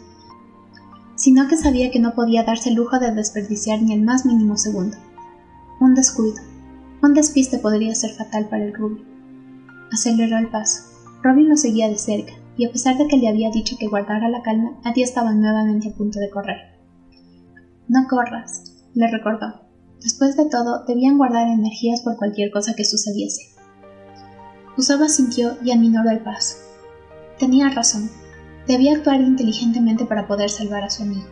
sino 1.15 1.48
que 1.48 1.58
sabía 1.58 1.91
que 1.91 2.00
no 2.00 2.15
podía 2.15 2.43
darse 2.43 2.69
el 2.69 2.75
lujo 2.75 2.98
de 2.98 3.12
desperdiciar 3.12 3.81
ni 3.81 3.93
el 3.93 4.01
más 4.01 4.25
mínimo 4.25 4.58
segundo. 4.58 4.98
Un 5.79 5.93
descuido, 5.93 6.41
un 7.01 7.13
despiste 7.13 7.60
podría 7.60 7.93
ser 7.93 8.12
fatal 8.13 8.48
para 8.48 8.65
el 8.65 8.74
rubio. 8.74 9.19
Aceleró 9.91 10.38
el 10.38 10.50
paso. 10.50 10.84
Robin 11.22 11.50
lo 11.50 11.58
seguía 11.58 11.89
de 11.89 11.98
cerca, 11.98 12.34
y 12.58 12.65
a 12.65 12.72
pesar 12.72 12.98
de 12.98 13.08
que 13.08 13.17
le 13.17 13.27
había 13.27 13.50
dicho 13.51 13.75
que 13.79 13.88
guardara 13.88 14.29
la 14.29 14.41
calma, 14.41 14.79
allí 14.84 15.01
estaba 15.01 15.34
nuevamente 15.34 15.89
a 15.89 15.96
punto 15.96 16.19
de 16.19 16.29
correr. 16.29 16.58
No 17.88 18.08
corras, 18.08 18.86
le 18.93 19.10
recordó. 19.10 19.62
Después 20.01 20.38
de 20.38 20.50
todo, 20.50 20.86
debían 20.86 21.17
guardar 21.17 21.48
energías 21.48 22.01
por 22.01 22.17
cualquier 22.17 22.51
cosa 22.51 22.74
que 22.75 22.86
sucediese. 22.86 23.55
Usaba 24.77 25.10
sintió 25.10 25.58
y 25.63 25.72
aminoró 25.72 26.10
el 26.10 26.19
paso. 26.19 26.55
Tenía 27.38 27.69
razón. 27.69 28.10
Debía 28.67 28.93
actuar 28.93 29.19
inteligentemente 29.22 30.05
para 30.05 30.27
poder 30.27 30.50
salvar 30.50 30.84
a 30.84 30.89
su 30.89 31.03
amigo. 31.03 31.27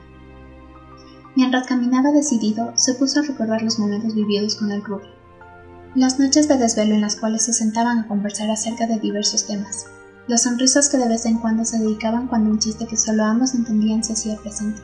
Mientras 1.36 1.68
caminaba 1.68 2.12
decidido, 2.12 2.72
se 2.76 2.96
puso 2.96 3.20
a 3.20 3.24
recordar 3.24 3.62
los 3.62 3.78
momentos 3.78 4.16
vividos 4.16 4.56
con 4.56 4.72
el 4.72 4.84
rubio. 4.84 5.17
Las 5.98 6.20
noches 6.20 6.48
de 6.48 6.60
desvelo 6.60 6.94
en 6.94 7.02
las 7.02 7.16
cuales 7.16 7.42
se 7.42 7.54
sentaban 7.54 7.98
a 7.98 8.08
conversar 8.08 8.52
acerca 8.52 8.86
de 8.86 9.00
diversos 9.00 9.48
temas. 9.48 9.88
Los 10.28 10.44
sonrisos 10.44 10.90
que 10.90 10.98
de 11.00 11.08
vez 11.08 11.26
en 11.26 11.40
cuando 11.40 11.66
se 11.66 11.80
dedicaban 11.80 12.28
cuando 12.28 12.52
un 12.52 12.60
chiste 12.60 12.86
que 12.86 12.96
solo 12.96 13.24
ambos 13.24 13.56
entendían 13.56 14.04
se 14.04 14.14
hacía 14.14 14.36
presente. 14.36 14.80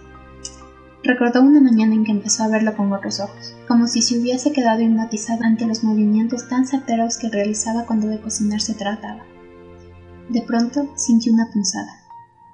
Recordó 1.04 1.44
una 1.44 1.62
mañana 1.62 1.94
en 1.94 2.04
que 2.04 2.12
empezó 2.12 2.42
a 2.42 2.48
verlo 2.48 2.76
con 2.76 2.92
otros 2.92 3.20
ojos, 3.20 3.54
como 3.68 3.86
si 3.86 4.02
se 4.02 4.18
hubiese 4.18 4.54
quedado 4.54 4.82
hipnotizado 4.82 5.44
ante 5.44 5.68
los 5.68 5.84
movimientos 5.84 6.50
tan 6.50 6.66
certeros 6.66 7.20
que 7.20 7.30
realizaba 7.30 7.86
cuando 7.86 8.08
de 8.08 8.20
cocinar 8.20 8.62
se 8.62 8.74
trataba. 8.74 9.24
De 10.30 10.42
pronto 10.42 10.90
sintió 10.96 11.32
una 11.32 11.52
punzada. 11.54 11.94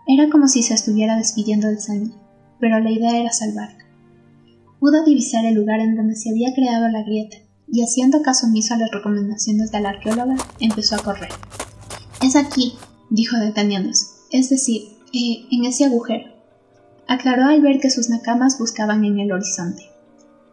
Era 0.05 0.29
como 0.29 0.49
si 0.49 0.63
se 0.63 0.73
estuviera 0.73 1.15
despidiendo 1.15 1.69
de 1.69 1.79
Sandy, 1.79 2.13
pero 2.59 2.77
la 2.81 2.91
idea 2.91 3.21
era 3.21 3.31
salvarla. 3.31 3.85
Pudo 4.81 5.05
divisar 5.05 5.45
el 5.45 5.55
lugar 5.55 5.79
en 5.79 5.95
donde 5.95 6.17
se 6.17 6.31
había 6.31 6.53
creado 6.53 6.89
la 6.89 7.03
grieta, 7.03 7.37
y 7.71 7.83
haciendo 7.83 8.21
caso 8.21 8.47
omiso 8.47 8.73
a 8.73 8.77
las 8.77 8.91
recomendaciones 8.91 9.71
de 9.71 9.79
la 9.79 9.89
arqueóloga, 9.89 10.35
empezó 10.59 10.95
a 10.95 11.03
correr. 11.03 11.29
Es 12.21 12.35
aquí, 12.35 12.77
dijo 13.09 13.37
deteniéndose, 13.37 14.07
es 14.31 14.49
decir, 14.49 14.97
eh, 15.13 15.47
en 15.51 15.65
ese 15.65 15.85
agujero 15.85 16.39
aclaró 17.09 17.45
al 17.45 17.61
ver 17.61 17.79
que 17.79 17.89
sus 17.89 18.07
nakamas 18.09 18.59
buscaban 18.59 19.03
en 19.03 19.19
el 19.19 19.31
horizonte. 19.31 19.89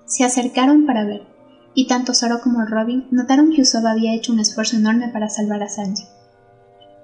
Se 0.06 0.24
acercaron 0.24 0.86
para 0.86 1.04
ver, 1.04 1.22
y 1.74 1.86
tanto 1.86 2.14
Zoro 2.14 2.40
como 2.40 2.64
Robin 2.64 3.06
notaron 3.10 3.52
que 3.52 3.60
Usopp 3.60 3.84
había 3.84 4.14
hecho 4.14 4.32
un 4.32 4.40
esfuerzo 4.40 4.76
enorme 4.76 5.08
para 5.08 5.28
salvar 5.28 5.62
a 5.62 5.68
Sanji. 5.68 6.04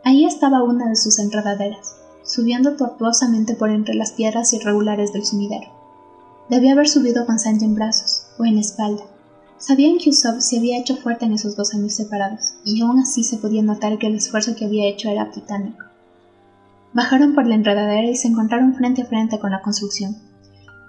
Ahí 0.05 0.25
estaba 0.25 0.63
una 0.63 0.89
de 0.89 0.97
sus 0.97 1.19
enredaderas, 1.19 1.97
subiendo 2.25 2.77
tortuosamente 2.77 3.55
por 3.55 3.69
entre 3.69 3.95
las 3.95 4.13
piedras 4.13 4.55
irregulares 4.55 5.13
del 5.13 5.27
sumidero. 5.27 5.71
Debía 6.49 6.73
haber 6.73 6.89
subido 6.89 7.27
con 7.27 7.39
Sanji 7.39 7.67
en 7.67 7.75
brazos, 7.75 8.29
o 8.39 8.47
en 8.47 8.57
espalda. 8.57 9.05
Sabían 9.63 9.99
que 9.99 10.11
Usopp 10.11 10.41
se 10.41 10.59
había 10.59 10.77
hecho 10.77 10.97
fuerte 10.97 11.25
en 11.25 11.35
esos 11.35 11.55
dos 11.55 11.73
años 11.73 11.95
separados, 11.95 12.55
y 12.65 12.83
aún 12.83 12.99
así 12.99 13.23
se 13.23 13.37
podía 13.37 13.63
notar 13.63 13.97
que 13.97 14.09
el 14.09 14.17
esfuerzo 14.17 14.57
que 14.57 14.65
había 14.65 14.89
hecho 14.89 15.09
era 15.09 15.31
titánico. 15.31 15.85
Bajaron 16.93 17.33
por 17.33 17.47
la 17.47 17.55
enredadera 17.55 18.09
y 18.09 18.17
se 18.17 18.27
encontraron 18.27 18.75
frente 18.75 19.03
a 19.03 19.07
frente 19.07 19.39
con 19.39 19.53
la 19.53 19.63
construcción. 19.63 20.17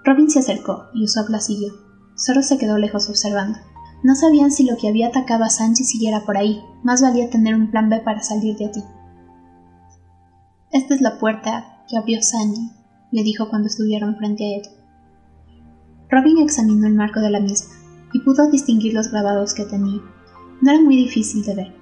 Robin 0.02 0.28
se 0.28 0.40
acercó 0.40 0.86
y 0.92 1.04
Usopp 1.04 1.28
la 1.28 1.40
siguió. 1.40 1.72
Zoro 2.18 2.42
se 2.42 2.58
quedó 2.58 2.76
lejos 2.76 3.08
observando. 3.08 3.60
No 4.02 4.16
sabían 4.16 4.50
si 4.50 4.64
lo 4.64 4.76
que 4.76 4.88
había 4.88 5.06
atacado 5.06 5.44
a 5.44 5.50
Sanji 5.50 5.84
siguiera 5.84 6.24
por 6.26 6.36
ahí. 6.36 6.60
Más 6.82 7.00
valía 7.00 7.30
tener 7.30 7.54
un 7.54 7.70
plan 7.70 7.88
B 7.88 8.00
para 8.00 8.24
salir 8.24 8.56
de 8.56 8.66
allí. 8.66 8.82
Esta 10.72 10.94
es 10.96 11.00
la 11.00 11.20
puerta 11.20 11.84
que 11.88 11.96
abrió 11.96 12.20
Sanji, 12.20 12.72
le 13.12 13.22
dijo 13.22 13.48
cuando 13.48 13.68
estuvieron 13.68 14.16
frente 14.16 14.42
a 14.42 14.56
ella. 14.56 14.70
Robin 16.10 16.38
examinó 16.38 16.88
el 16.88 16.94
marco 16.94 17.20
de 17.20 17.30
la 17.30 17.38
misma 17.38 17.83
y 18.14 18.20
pudo 18.20 18.48
distinguir 18.50 18.94
los 18.94 19.10
grabados 19.10 19.52
que 19.52 19.66
tenía. 19.66 20.00
No 20.62 20.70
era 20.70 20.80
muy 20.80 20.96
difícil 20.96 21.44
de 21.44 21.54
ver. 21.54 21.74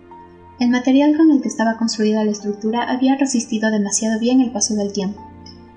El 0.58 0.70
material 0.70 1.16
con 1.16 1.30
el 1.30 1.40
que 1.40 1.48
estaba 1.48 1.76
construida 1.76 2.24
la 2.24 2.30
estructura 2.30 2.90
había 2.90 3.16
resistido 3.16 3.70
demasiado 3.70 4.18
bien 4.18 4.40
el 4.40 4.50
paso 4.50 4.74
del 4.74 4.92
tiempo. 4.92 5.20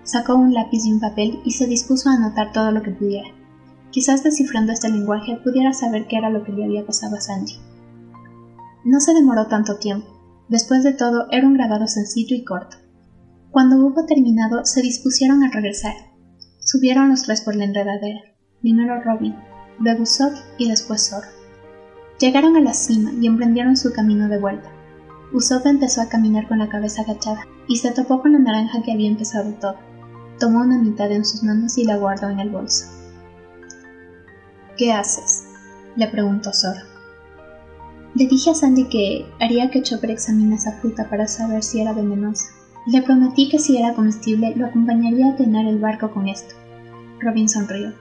Sacó 0.03 0.35
un 0.35 0.53
lápiz 0.53 0.85
y 0.85 0.91
un 0.91 1.00
papel 1.00 1.39
y 1.43 1.51
se 1.51 1.67
dispuso 1.67 2.09
a 2.09 2.13
anotar 2.13 2.51
todo 2.51 2.71
lo 2.71 2.81
que 2.81 2.91
pudiera. 2.91 3.29
Quizás 3.91 4.24
descifrando 4.24 4.71
este 4.71 4.89
lenguaje 4.89 5.38
pudiera 5.43 5.74
saber 5.74 6.07
qué 6.07 6.17
era 6.17 6.29
lo 6.29 6.43
que 6.43 6.51
le 6.51 6.65
había 6.65 6.85
pasado 6.85 7.15
a 7.15 7.21
Sanji. 7.21 7.57
No 8.83 9.00
se 9.00 9.13
demoró 9.13 9.47
tanto 9.47 9.77
tiempo. 9.77 10.07
Después 10.47 10.83
de 10.83 10.93
todo, 10.93 11.27
era 11.31 11.47
un 11.47 11.55
grabado 11.55 11.88
sencillo 11.88 12.35
y 12.35 12.43
corto. 12.43 12.77
Cuando 13.50 13.77
hubo 13.77 14.05
terminado, 14.05 14.65
se 14.65 14.81
dispusieron 14.81 15.43
a 15.43 15.50
regresar. 15.50 15.95
Subieron 16.59 17.09
los 17.09 17.24
tres 17.24 17.41
por 17.41 17.55
la 17.55 17.65
enredadera. 17.65 18.21
Primero 18.62 19.01
Robin, 19.01 19.35
Usopp 19.79 20.34
y 20.58 20.70
después 20.70 21.10
Zoro. 21.10 21.27
Llegaron 22.20 22.55
a 22.55 22.62
la 22.62 22.74
cima 22.74 23.12
y 23.20 23.27
emprendieron 23.27 23.75
su 23.75 23.91
camino 23.91 24.29
de 24.29 24.39
vuelta. 24.39 24.70
Usopp 25.34 25.65
empezó 25.65 26.01
a 26.01 26.10
caminar 26.10 26.48
con 26.48 26.60
la 26.60 26.70
cabeza 26.70 27.01
agachada 27.01 27.46
y 27.67 27.77
se 27.77 27.91
topó 27.91 28.22
con 28.22 28.34
la 28.34 28.39
naranja 28.39 28.82
que 28.84 28.94
había 28.94 29.10
empezado 29.10 29.51
todo. 29.53 29.75
Tomó 30.39 30.62
una 30.62 30.77
mitad 30.77 31.12
en 31.12 31.25
sus 31.25 31.44
manos 31.44 31.77
y 31.77 31.84
la 31.84 31.98
guardó 31.98 32.29
en 32.29 32.39
el 32.39 32.50
bolso. 32.50 32.86
¿Qué 34.77 34.94
haces? 34.94 35.46
le 35.96 36.08
preguntó 36.08 36.51
Zoro. 36.53 36.82
Le 38.15 38.27
dije 38.27 38.51
a 38.51 38.55
Sandy 38.55 38.86
que 38.86 39.25
haría 39.41 39.70
que 39.70 39.82
Chopper 39.82 40.12
examine 40.12 40.55
esa 40.55 40.74
fruta 40.74 41.10
para 41.10 41.27
saber 41.27 41.63
si 41.63 41.82
era 41.82 41.91
venenosa. 41.91 42.46
Le 42.88 43.01
prometí 43.01 43.50
que 43.50 43.60
si 43.60 43.77
era 43.77 43.94
comestible 43.94 44.53
lo 44.55 44.67
acompañaría 44.67 45.27
a 45.27 45.36
llenar 45.36 45.65
el 45.65 45.79
barco 45.79 46.12
con 46.12 46.27
esto. 46.27 46.55
Robin 47.20 47.50
sonrió. 47.50 47.94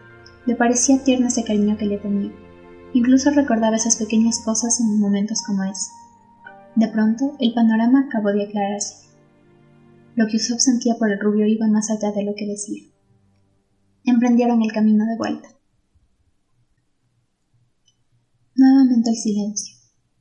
Le 0.46 0.54
parecía 0.56 1.02
tierno 1.02 1.28
ese 1.28 1.44
cariño 1.44 1.76
que 1.78 1.86
le 1.86 1.98
tenía. 1.98 2.32
Incluso 2.92 3.30
recordaba 3.30 3.76
esas 3.76 3.96
pequeñas 3.96 4.40
cosas 4.44 4.78
en 4.80 5.00
momentos 5.00 5.42
como 5.42 5.64
ese. 5.64 5.90
De 6.76 6.88
pronto, 6.88 7.36
el 7.40 7.54
panorama 7.54 8.06
acabó 8.06 8.30
de 8.32 8.44
aclararse. 8.44 9.08
Lo 10.16 10.26
que 10.26 10.36
Usopp 10.36 10.60
sentía 10.60 10.94
por 10.98 11.10
el 11.10 11.18
rubio 11.18 11.46
iba 11.46 11.66
más 11.66 11.90
allá 11.90 12.12
de 12.12 12.24
lo 12.24 12.34
que 12.34 12.46
decía. 12.46 12.84
Emprendieron 14.04 14.62
el 14.62 14.72
camino 14.72 15.04
de 15.06 15.16
vuelta. 15.16 15.48
Nuevamente 18.54 19.10
el 19.10 19.16
silencio. 19.16 19.74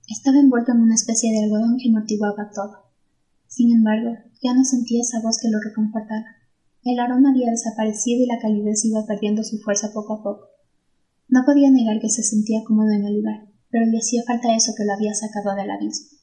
Estaba 0.07 0.39
envuelto 0.39 0.71
en 0.71 0.81
una 0.81 0.95
especie 0.95 1.31
de 1.31 1.43
algodón 1.43 1.77
que 1.77 1.89
amortiguaba 1.89 2.49
todo. 2.53 2.83
Sin 3.47 3.71
embargo, 3.71 4.17
ya 4.41 4.53
no 4.53 4.63
sentía 4.63 5.01
esa 5.01 5.21
voz 5.21 5.37
que 5.39 5.49
lo 5.49 5.59
reconfortaba. 5.59 6.25
El 6.85 6.99
aroma 6.99 7.29
había 7.29 7.49
desaparecido 7.49 8.23
y 8.23 8.27
la 8.27 8.39
calidez 8.39 8.83
iba 8.83 9.05
perdiendo 9.05 9.43
su 9.43 9.57
fuerza 9.59 9.91
poco 9.93 10.15
a 10.15 10.23
poco. 10.23 10.47
No 11.29 11.45
podía 11.45 11.71
negar 11.71 11.99
que 12.01 12.09
se 12.09 12.23
sentía 12.23 12.63
cómodo 12.65 12.91
en 12.91 13.05
el 13.05 13.15
lugar, 13.15 13.47
pero 13.69 13.85
le 13.85 13.97
hacía 13.97 14.21
falta 14.27 14.53
eso 14.53 14.73
que 14.77 14.83
lo 14.83 14.93
había 14.93 15.13
sacado 15.13 15.55
del 15.55 15.71
abismo. 15.71 16.17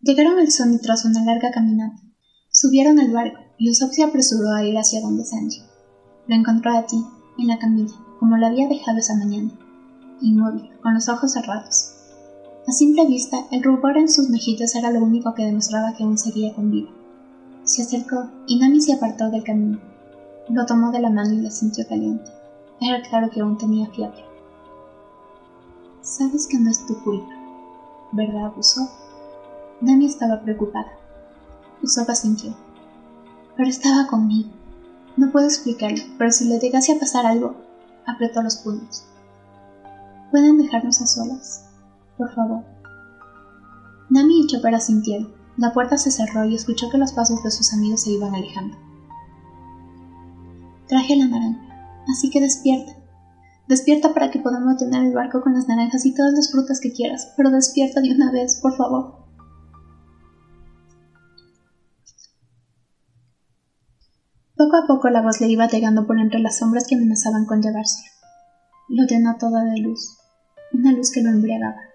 Llegaron 0.00 0.38
al 0.38 0.50
Sony 0.50 0.78
tras 0.82 1.04
una 1.04 1.24
larga 1.24 1.50
caminata. 1.52 2.02
Subieron 2.50 2.98
al 2.98 3.12
barco 3.12 3.38
y 3.58 3.70
Usopp 3.70 3.92
se 3.92 4.02
apresuró 4.02 4.52
a 4.52 4.64
ir 4.64 4.76
hacia 4.76 5.00
donde 5.00 5.24
Sanji. 5.24 5.62
Lo 6.26 6.34
encontró 6.34 6.76
a 6.76 6.86
ti, 6.86 6.96
en 7.38 7.46
la 7.46 7.58
camilla, 7.58 7.94
como 8.18 8.36
lo 8.36 8.46
había 8.46 8.66
dejado 8.66 8.98
esa 8.98 9.14
mañana, 9.14 9.52
inmóvil, 10.20 10.70
con 10.80 10.94
los 10.94 11.08
ojos 11.08 11.32
cerrados. 11.32 11.91
A 12.66 12.70
simple 12.70 13.04
vista, 13.06 13.38
el 13.50 13.62
rubor 13.62 13.96
en 13.96 14.08
sus 14.08 14.28
mejillas 14.30 14.76
era 14.76 14.92
lo 14.92 15.00
único 15.00 15.34
que 15.34 15.44
demostraba 15.44 15.94
que 15.94 16.04
aún 16.04 16.16
seguía 16.16 16.54
con 16.54 16.70
vida. 16.70 16.88
Se 17.64 17.82
acercó 17.82 18.30
y 18.46 18.58
Nami 18.58 18.80
se 18.80 18.92
apartó 18.92 19.30
del 19.30 19.42
camino. 19.42 19.80
Lo 20.48 20.64
tomó 20.64 20.92
de 20.92 21.00
la 21.00 21.10
mano 21.10 21.32
y 21.32 21.38
le 21.38 21.50
sintió 21.50 21.86
caliente. 21.88 22.30
Era 22.80 23.02
claro 23.02 23.30
que 23.30 23.40
aún 23.40 23.58
tenía 23.58 23.90
fiebre. 23.90 24.24
Sabes 26.02 26.46
que 26.46 26.58
no 26.58 26.70
es 26.70 26.86
tu 26.86 27.02
culpa, 27.02 27.32
¿verdad, 28.12 28.52
Usopp? 28.56 28.90
Nami 29.80 30.06
estaba 30.06 30.40
preocupada. 30.40 30.92
Usopp 31.82 32.10
asintió. 32.10 32.54
Pero 33.56 33.68
estaba 33.68 34.06
conmigo. 34.06 34.50
No 35.16 35.32
puedo 35.32 35.46
explicarlo, 35.46 36.02
pero 36.16 36.30
si 36.30 36.44
le 36.44 36.60
llegase 36.60 36.92
a 36.92 36.98
pasar 37.00 37.26
algo, 37.26 37.56
apretó 38.06 38.40
los 38.40 38.56
puños. 38.56 39.04
¿Pueden 40.30 40.58
dejarnos 40.58 41.00
a 41.02 41.06
solas? 41.06 41.71
Por 42.22 42.32
favor. 42.36 42.64
Nami 44.08 44.42
y 44.42 44.46
Chopper 44.46 44.76
asintieron. 44.76 45.34
La 45.56 45.72
puerta 45.72 45.96
se 45.96 46.12
cerró 46.12 46.44
y 46.44 46.54
escuchó 46.54 46.88
que 46.88 46.96
los 46.96 47.12
pasos 47.12 47.42
de 47.42 47.50
sus 47.50 47.72
amigos 47.72 48.02
se 48.02 48.10
iban 48.10 48.32
alejando. 48.32 48.76
Traje 50.86 51.16
la 51.16 51.26
naranja, 51.26 52.04
así 52.08 52.30
que 52.30 52.40
despierta. 52.40 52.92
Despierta 53.66 54.14
para 54.14 54.30
que 54.30 54.38
podamos 54.38 54.80
llenar 54.80 55.04
el 55.04 55.14
barco 55.14 55.40
con 55.40 55.54
las 55.54 55.66
naranjas 55.66 56.06
y 56.06 56.14
todas 56.14 56.32
las 56.32 56.52
frutas 56.52 56.78
que 56.80 56.92
quieras, 56.92 57.32
pero 57.36 57.50
despierta 57.50 58.00
de 58.00 58.14
una 58.14 58.30
vez, 58.30 58.60
por 58.62 58.76
favor. 58.76 59.26
Poco 64.56 64.76
a 64.76 64.86
poco 64.86 65.10
la 65.10 65.22
voz 65.22 65.40
le 65.40 65.48
iba 65.48 65.66
llegando 65.66 66.06
por 66.06 66.20
entre 66.20 66.38
las 66.38 66.58
sombras 66.58 66.86
que 66.86 66.94
amenazaban 66.94 67.46
con 67.46 67.60
llevárselo. 67.60 68.12
Lo 68.90 69.06
llenó 69.06 69.36
toda 69.38 69.64
de 69.64 69.80
luz, 69.80 70.18
una 70.72 70.92
luz 70.92 71.10
que 71.10 71.20
lo 71.20 71.30
embriagaba. 71.30 71.91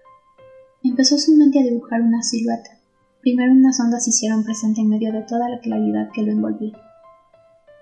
Empezó 0.98 1.16
su 1.16 1.36
mente 1.36 1.60
a 1.60 1.62
dibujar 1.62 2.00
una 2.00 2.24
silueta. 2.24 2.70
Primero 3.20 3.52
unas 3.52 3.78
ondas 3.78 4.02
se 4.02 4.10
hicieron 4.10 4.42
presente 4.42 4.80
en 4.80 4.88
medio 4.88 5.12
de 5.12 5.22
toda 5.22 5.48
la 5.48 5.60
claridad 5.60 6.08
que 6.12 6.24
lo 6.24 6.32
envolvía. 6.32 6.76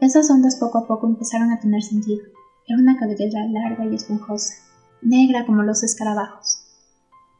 Esas 0.03 0.31
ondas 0.31 0.57
poco 0.57 0.77
a 0.77 0.87
poco 0.87 1.07
empezaron 1.07 1.51
a 1.51 1.59
tener 1.59 1.83
sentido. 1.83 2.21
Era 2.69 2.79
una 2.79 2.99
cabellera 2.99 3.47
larga 3.47 3.87
y 3.87 3.95
esponjosa, 3.95 4.53
negra 5.01 5.47
como 5.47 5.63
los 5.63 5.83
escarabajos. 5.83 6.59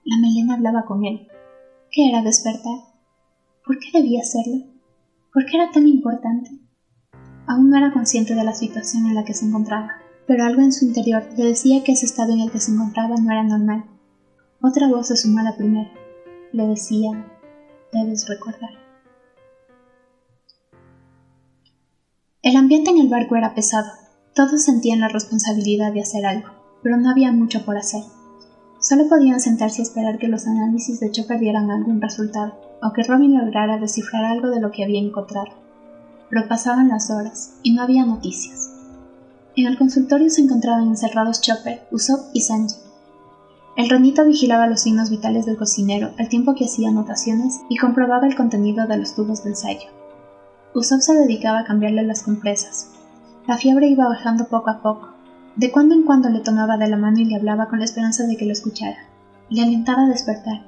La 0.03 0.17
melena 0.17 0.55
hablaba 0.55 0.87
con 0.87 1.05
él. 1.05 1.29
¿Qué 1.91 2.09
era 2.09 2.23
despertar? 2.23 2.79
¿Por 3.63 3.79
qué 3.79 3.91
debía 3.93 4.23
hacerlo? 4.23 4.65
¿Por 5.31 5.45
qué 5.45 5.59
era 5.59 5.71
tan 5.73 5.87
importante? 5.87 6.53
Aún 7.47 7.69
no 7.69 7.77
era 7.77 7.93
consciente 7.93 8.35
de 8.35 8.45
la 8.45 8.55
situación 8.55 9.09
en 9.09 9.15
la 9.15 9.25
que 9.25 9.35
se 9.35 9.45
encontraba, 9.45 9.91
pero 10.27 10.43
algo 10.43 10.63
en 10.63 10.73
su 10.73 10.87
interior 10.87 11.29
le 11.37 11.45
decía 11.45 11.85
que 11.85 11.93
ese 11.93 12.07
estado 12.07 12.33
en 12.33 12.41
el 12.41 12.51
que 12.51 12.61
se 12.61 12.73
encontraba 12.73 13.17
no 13.17 13.31
era 13.31 13.43
normal. 13.43 13.96
Otra 14.61 14.89
voz 14.89 15.09
se 15.09 15.17
sumó 15.17 15.41
a 15.41 15.45
la 15.45 15.57
primera. 15.57 15.91
Le 16.53 16.67
decía, 16.67 17.11
debes 17.93 18.29
recordar. 18.29 18.71
El 22.43 22.57
ambiente 22.57 22.91
en 22.91 22.99
el 22.99 23.09
barco 23.09 23.37
era 23.37 23.55
pesado. 23.55 23.91
Todos 24.35 24.63
sentían 24.63 25.01
la 25.01 25.09
responsabilidad 25.09 25.93
de 25.93 26.03
hacer 26.03 26.27
algo, 26.27 26.51
pero 26.83 26.97
no 26.97 27.11
había 27.11 27.33
mucho 27.33 27.65
por 27.65 27.77
hacer. 27.77 28.03
Solo 28.81 29.09
podían 29.09 29.41
sentarse 29.41 29.81
y 29.81 29.83
esperar 29.83 30.19
que 30.19 30.29
los 30.29 30.47
análisis 30.47 31.01
de 31.01 31.11
Chopper 31.11 31.41
dieran 31.41 31.71
algún 31.71 32.01
resultado, 32.01 32.61
o 32.83 32.93
que 32.93 33.03
Robin 33.03 33.37
lograra 33.37 33.79
descifrar 33.79 34.25
algo 34.25 34.51
de 34.51 34.61
lo 34.61 34.71
que 34.71 34.85
había 34.85 35.01
encontrado 35.01 35.67
pero 36.29 36.49
pasaban 36.49 36.89
las 36.89 37.11
horas 37.11 37.55
y 37.63 37.73
no 37.73 37.83
había 37.83 38.05
noticias. 38.05 38.71
En 39.55 39.67
el 39.67 39.79
consultorio 39.79 40.29
se 40.29 40.43
encontraban 40.43 40.89
encerrados 40.89 41.41
Chopper, 41.41 41.87
Usopp 41.91 42.31
y 42.35 42.41
Sanji. 42.43 42.77
El 43.77 43.91
ronito 43.91 44.25
vigilaba 44.25 44.67
los 44.67 44.81
signos 44.81 45.11
vitales 45.11 45.45
del 45.45 45.59
cocinero 45.59 46.13
al 46.19 46.31
tiempo 46.31 46.55
que 46.55 46.65
hacía 46.65 46.89
anotaciones 46.89 47.61
y 47.69 47.77
comprobaba 47.77 48.27
el 48.27 48.35
contenido 48.35 48.87
de 48.87 48.97
los 48.97 49.15
tubos 49.15 49.45
de 49.45 49.51
ensayo. 49.51 49.91
Usopp 50.75 51.01
se 51.01 51.15
dedicaba 51.15 51.59
a 51.59 51.65
cambiarle 51.65 52.03
las 52.03 52.23
compresas. 52.23 52.91
La 53.47 53.59
fiebre 53.59 53.89
iba 53.89 54.09
bajando 54.09 54.49
poco 54.49 54.71
a 54.71 54.81
poco. 54.81 55.11
De 55.57 55.71
cuando 55.71 55.95
en 55.95 56.05
cuando 56.05 56.31
le 56.31 56.41
tomaba 56.41 56.79
de 56.79 56.89
la 56.89 56.97
mano 56.97 57.21
y 57.21 57.27
le 57.27 57.37
hablaba 57.37 57.69
con 57.69 57.79
la 57.79 57.85
esperanza 57.85 58.25
de 58.25 58.39
que 58.39 58.47
lo 58.47 58.53
escuchara. 58.53 58.97
Le 59.51 59.63
alentaba 59.63 60.05
a 60.05 60.09
despertar. 60.09 60.65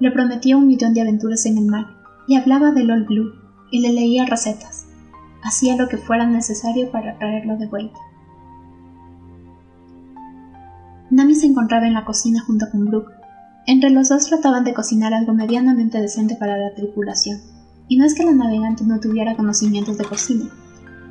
Le 0.00 0.10
prometía 0.10 0.56
un 0.56 0.66
millón 0.66 0.94
de 0.94 1.02
aventuras 1.02 1.46
en 1.46 1.58
el 1.58 1.66
mar 1.66 1.86
y 2.26 2.36
hablaba 2.36 2.72
del 2.72 2.90
Old 2.90 3.06
Blue 3.06 3.32
y 3.70 3.80
le 3.80 3.92
leía 3.92 4.26
recetas. 4.26 4.86
Hacía 5.44 5.76
lo 5.76 5.88
que 5.88 5.96
fuera 5.96 6.26
necesario 6.26 6.90
para 6.90 7.18
traerlo 7.18 7.56
de 7.56 7.68
vuelta. 7.68 7.98
Se 11.42 11.48
encontraba 11.48 11.86
en 11.86 11.92
la 11.92 12.04
cocina 12.04 12.42
junto 12.46 12.70
con 12.70 12.86
Brooke. 12.86 13.12
Entre 13.66 13.90
los 13.90 14.08
dos 14.08 14.26
trataban 14.26 14.64
de 14.64 14.74
cocinar 14.74 15.12
algo 15.12 15.34
medianamente 15.34 16.00
decente 16.00 16.34
para 16.34 16.56
la 16.56 16.74
tripulación. 16.74 17.40
Y 17.88 17.96
no 17.96 18.06
es 18.06 18.14
que 18.14 18.24
la 18.24 18.32
navegante 18.32 18.84
no 18.84 18.98
tuviera 18.98 19.36
conocimientos 19.36 19.98
de 19.98 20.04
cocina, 20.04 20.46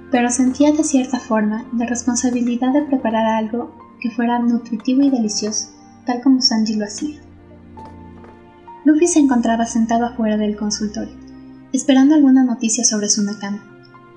pero 0.10 0.30
sentía 0.32 0.72
de 0.72 0.84
cierta 0.84 1.20
forma 1.20 1.65
la 1.78 1.86
responsabilidad 1.86 2.74
de 2.74 2.82
preparar 2.82 3.26
algo 3.26 3.76
que 4.02 4.10
fuera 4.10 4.39
nutritivo 4.39 5.04
y 5.04 5.12
delicioso, 5.12 5.70
tal 6.06 6.22
como 6.22 6.41
Sanji 6.41 6.76
lo 6.76 6.86
hacía. 6.86 7.22
Luffy 8.84 9.08
se 9.08 9.20
encontraba 9.20 9.65
sentado 9.65 10.06
afuera 10.06 10.38
del 10.38 10.58
consultorio 10.58 11.22
esperando 11.74 12.15
alguna 12.15 12.44
noticia 12.44 12.84
sobre 12.84 13.10
su 13.10 13.24
Nakama. 13.24 13.63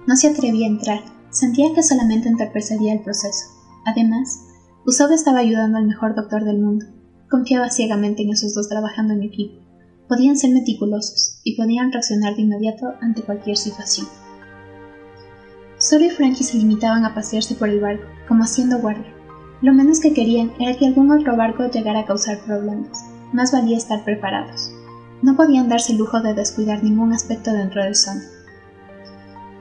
No 0.06 0.16
se 0.16 0.28
atrevía 0.28 0.66
a 0.66 0.70
entrar, 0.70 1.00
sentía 1.30 1.72
que 1.74 1.82
solamente 1.82 2.28
entorpecería 2.28 2.92
el 2.92 3.00
proceso. 3.00 3.46
Además, 3.86 4.40
Usopp 4.86 5.12
estaba 5.12 5.38
ayudando 5.38 5.78
al 5.78 5.86
mejor 5.86 6.14
doctor 6.14 6.44
del 6.44 6.58
mundo. 6.58 6.84
Confiaba 7.30 7.70
ciegamente 7.70 8.22
en 8.22 8.30
esos 8.30 8.54
dos 8.54 8.68
trabajando 8.68 9.14
en 9.14 9.22
equipo. 9.22 9.54
Podían 10.08 10.36
ser 10.36 10.50
meticulosos 10.50 11.40
y 11.42 11.56
podían 11.56 11.90
reaccionar 11.90 12.36
de 12.36 12.42
inmediato 12.42 12.92
ante 13.00 13.22
cualquier 13.22 13.56
situación. 13.56 14.06
Zoro 15.80 16.04
y 16.04 16.10
Frankie 16.10 16.44
se 16.44 16.58
limitaban 16.58 17.06
a 17.06 17.14
pasearse 17.14 17.54
por 17.54 17.70
el 17.70 17.80
barco, 17.80 18.04
como 18.28 18.44
haciendo 18.44 18.78
guardia. 18.78 19.10
Lo 19.62 19.72
menos 19.72 20.00
que 20.00 20.12
querían 20.12 20.52
era 20.60 20.76
que 20.76 20.86
algún 20.86 21.10
otro 21.10 21.34
barco 21.34 21.64
llegara 21.70 22.00
a 22.00 22.06
causar 22.06 22.44
problemas. 22.44 23.06
Más 23.32 23.52
valía 23.52 23.78
estar 23.78 24.04
preparados. 24.04 24.70
No 25.22 25.34
podían 25.34 25.70
darse 25.70 25.92
el 25.92 25.98
lujo 25.98 26.20
de 26.20 26.34
descuidar 26.34 26.84
ningún 26.84 27.14
aspecto 27.14 27.54
dentro 27.54 27.82
del 27.82 27.94
son. 27.94 28.20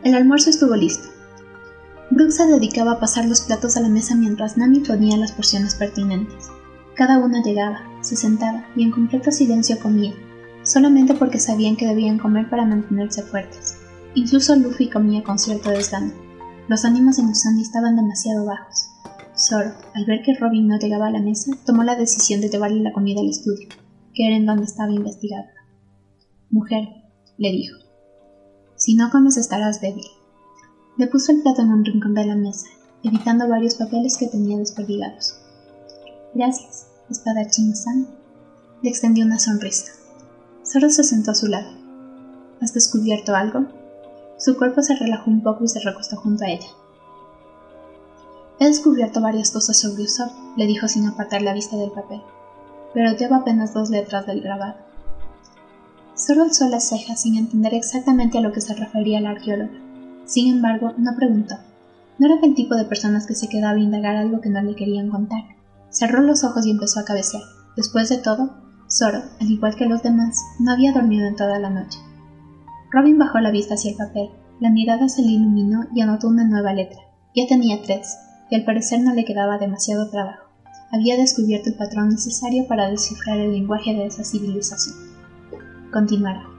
El 0.03 0.15
almuerzo 0.15 0.49
estuvo 0.49 0.75
listo. 0.75 1.12
Brooke 2.23 2.37
se 2.37 2.47
dedicaba 2.47 2.93
a 2.93 2.99
pasar 3.01 3.25
los 3.25 3.41
platos 3.41 3.75
a 3.75 3.81
la 3.81 3.89
mesa 3.89 4.15
mientras 4.15 4.55
Nami 4.55 4.79
ponía 4.79 5.17
las 5.17 5.33
porciones 5.33 5.75
pertinentes. 5.75 6.47
Cada 6.95 7.19
una 7.19 7.43
llegaba, 7.43 7.81
se 7.99 8.15
sentaba 8.15 8.65
y 8.77 8.83
en 8.83 8.91
completo 8.91 9.29
silencio 9.29 9.77
comía, 9.77 10.13
solamente 10.63 11.15
porque 11.15 11.37
sabían 11.37 11.75
que 11.75 11.85
debían 11.85 12.17
comer 12.17 12.49
para 12.49 12.65
mantenerse 12.65 13.23
fuertes. 13.23 13.75
Incluso 14.15 14.55
Luffy 14.55 14.89
comía 14.89 15.21
con 15.21 15.37
cierto 15.37 15.69
desgano. 15.69 16.13
Los 16.69 16.85
ánimos 16.85 17.17
de 17.17 17.23
Musani 17.23 17.61
estaban 17.61 17.97
demasiado 17.97 18.45
bajos. 18.45 18.87
Zoro, 19.37 19.73
al 19.93 20.05
ver 20.05 20.21
que 20.21 20.33
Robin 20.35 20.69
no 20.69 20.79
llegaba 20.79 21.07
a 21.07 21.11
la 21.11 21.21
mesa, 21.21 21.51
tomó 21.65 21.83
la 21.83 21.97
decisión 21.97 22.39
de 22.39 22.47
llevarle 22.47 22.83
la 22.83 22.93
comida 22.93 23.19
al 23.19 23.29
estudio 23.29 23.67
que 24.15 24.27
era 24.27 24.37
en 24.37 24.45
donde 24.45 24.63
estaba 24.63 24.93
investigada. 24.93 25.49
Mujer, 26.51 26.87
le 27.37 27.51
dijo, 27.51 27.75
si 28.77 28.95
no 28.95 29.09
comes 29.09 29.35
estarás 29.35 29.81
débil. 29.81 30.05
Le 30.97 31.07
puso 31.07 31.31
el 31.31 31.41
plato 31.41 31.61
en 31.61 31.71
un 31.71 31.85
rincón 31.85 32.13
de 32.13 32.25
la 32.25 32.35
mesa, 32.35 32.67
evitando 33.03 33.47
varios 33.47 33.75
papeles 33.75 34.17
que 34.17 34.27
tenía 34.27 34.57
desperdigados. 34.57 35.35
Gracias, 36.33 36.87
espadachín-san. 37.09 38.07
Le 38.81 38.89
extendió 38.89 39.25
una 39.25 39.39
sonrisa. 39.39 39.93
Solo 40.63 40.89
se 40.89 41.03
sentó 41.03 41.31
a 41.31 41.35
su 41.35 41.47
lado. 41.47 41.69
¿Has 42.61 42.73
descubierto 42.73 43.35
algo? 43.35 43.65
Su 44.37 44.57
cuerpo 44.57 44.81
se 44.81 44.95
relajó 44.95 45.29
un 45.29 45.41
poco 45.41 45.63
y 45.63 45.67
se 45.67 45.79
recostó 45.79 46.17
junto 46.17 46.45
a 46.45 46.49
ella. 46.49 46.67
He 48.59 48.67
descubierto 48.67 49.21
varias 49.21 49.51
cosas 49.51 49.79
sobre 49.79 50.03
Usopp, 50.03 50.31
le 50.57 50.67
dijo 50.67 50.87
sin 50.87 51.07
apartar 51.07 51.41
la 51.41 51.53
vista 51.53 51.75
del 51.75 51.91
papel 51.91 52.21
pero 52.93 53.15
lleva 53.15 53.37
apenas 53.37 53.73
dos 53.73 53.89
letras 53.89 54.25
del 54.25 54.41
grabado. 54.41 54.75
Solo 56.15 56.43
alzó 56.43 56.69
las 56.69 56.87
cejas 56.87 57.21
sin 57.21 57.35
entender 57.35 57.73
exactamente 57.73 58.37
a 58.37 58.41
lo 58.41 58.51
que 58.51 58.61
se 58.61 58.75
refería 58.75 59.19
la 59.19 59.31
arqueóloga. 59.31 59.73
Sin 60.25 60.53
embargo, 60.53 60.93
no 60.97 61.15
preguntó. 61.15 61.55
No 62.19 62.27
era 62.27 62.39
el 62.41 62.55
tipo 62.55 62.75
de 62.75 62.85
personas 62.85 63.27
que 63.27 63.35
se 63.35 63.47
quedaba 63.47 63.77
a 63.77 63.81
indagar 63.81 64.15
algo 64.15 64.41
que 64.41 64.49
no 64.49 64.61
le 64.61 64.75
querían 64.75 65.09
contar. 65.09 65.43
Cerró 65.89 66.21
los 66.21 66.43
ojos 66.43 66.65
y 66.65 66.71
empezó 66.71 66.99
a 66.99 67.05
cabecear. 67.05 67.43
Después 67.75 68.09
de 68.09 68.17
todo, 68.17 68.63
Zoro, 68.89 69.23
al 69.39 69.49
igual 69.49 69.75
que 69.75 69.85
los 69.85 70.03
demás, 70.03 70.37
no 70.59 70.71
había 70.71 70.93
dormido 70.93 71.27
en 71.27 71.35
toda 71.35 71.59
la 71.59 71.69
noche. 71.69 71.99
Robin 72.91 73.17
bajó 73.17 73.39
la 73.39 73.51
vista 73.51 73.73
hacia 73.73 73.91
el 73.91 73.97
papel. 73.97 74.29
La 74.59 74.69
mirada 74.69 75.09
se 75.09 75.23
le 75.23 75.31
iluminó 75.31 75.87
y 75.93 76.01
anotó 76.01 76.27
una 76.27 76.43
nueva 76.45 76.73
letra. 76.73 76.99
Ya 77.35 77.47
tenía 77.47 77.81
tres, 77.81 78.15
y 78.51 78.55
al 78.55 78.65
parecer 78.65 79.01
no 79.01 79.13
le 79.13 79.25
quedaba 79.25 79.57
demasiado 79.57 80.09
trabajo. 80.09 80.43
Había 80.91 81.17
descubierto 81.17 81.69
el 81.69 81.75
patrón 81.75 82.09
necesario 82.09 82.67
para 82.67 82.89
descifrar 82.89 83.39
el 83.39 83.51
lenguaje 83.51 83.95
de 83.95 84.05
esa 84.05 84.23
civilización. 84.23 84.95
Continuará. 85.91 86.52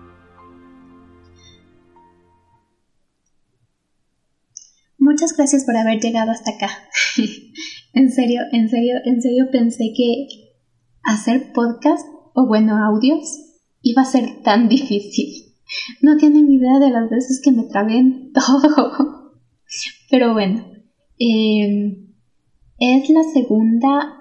Muchas 5.14 5.36
gracias 5.36 5.64
por 5.64 5.76
haber 5.76 6.00
llegado 6.00 6.32
hasta 6.32 6.50
acá. 6.50 6.70
en 7.92 8.10
serio, 8.10 8.40
en 8.50 8.68
serio, 8.68 8.96
en 9.04 9.22
serio 9.22 9.48
pensé 9.52 9.92
que 9.96 10.26
hacer 11.04 11.52
podcast 11.52 12.04
o 12.34 12.48
bueno, 12.48 12.76
audios 12.84 13.38
iba 13.80 14.02
a 14.02 14.06
ser 14.06 14.42
tan 14.42 14.68
difícil. 14.68 15.54
No 16.02 16.16
tienen 16.16 16.50
idea 16.50 16.80
de 16.80 16.90
las 16.90 17.08
veces 17.10 17.40
que 17.44 17.52
me 17.52 17.62
trabé 17.62 17.98
en 17.98 18.32
todo. 18.34 19.36
Pero 20.10 20.32
bueno, 20.32 20.66
em, 21.20 22.12
es 22.80 23.08
la 23.08 23.22
segunda, 23.22 24.16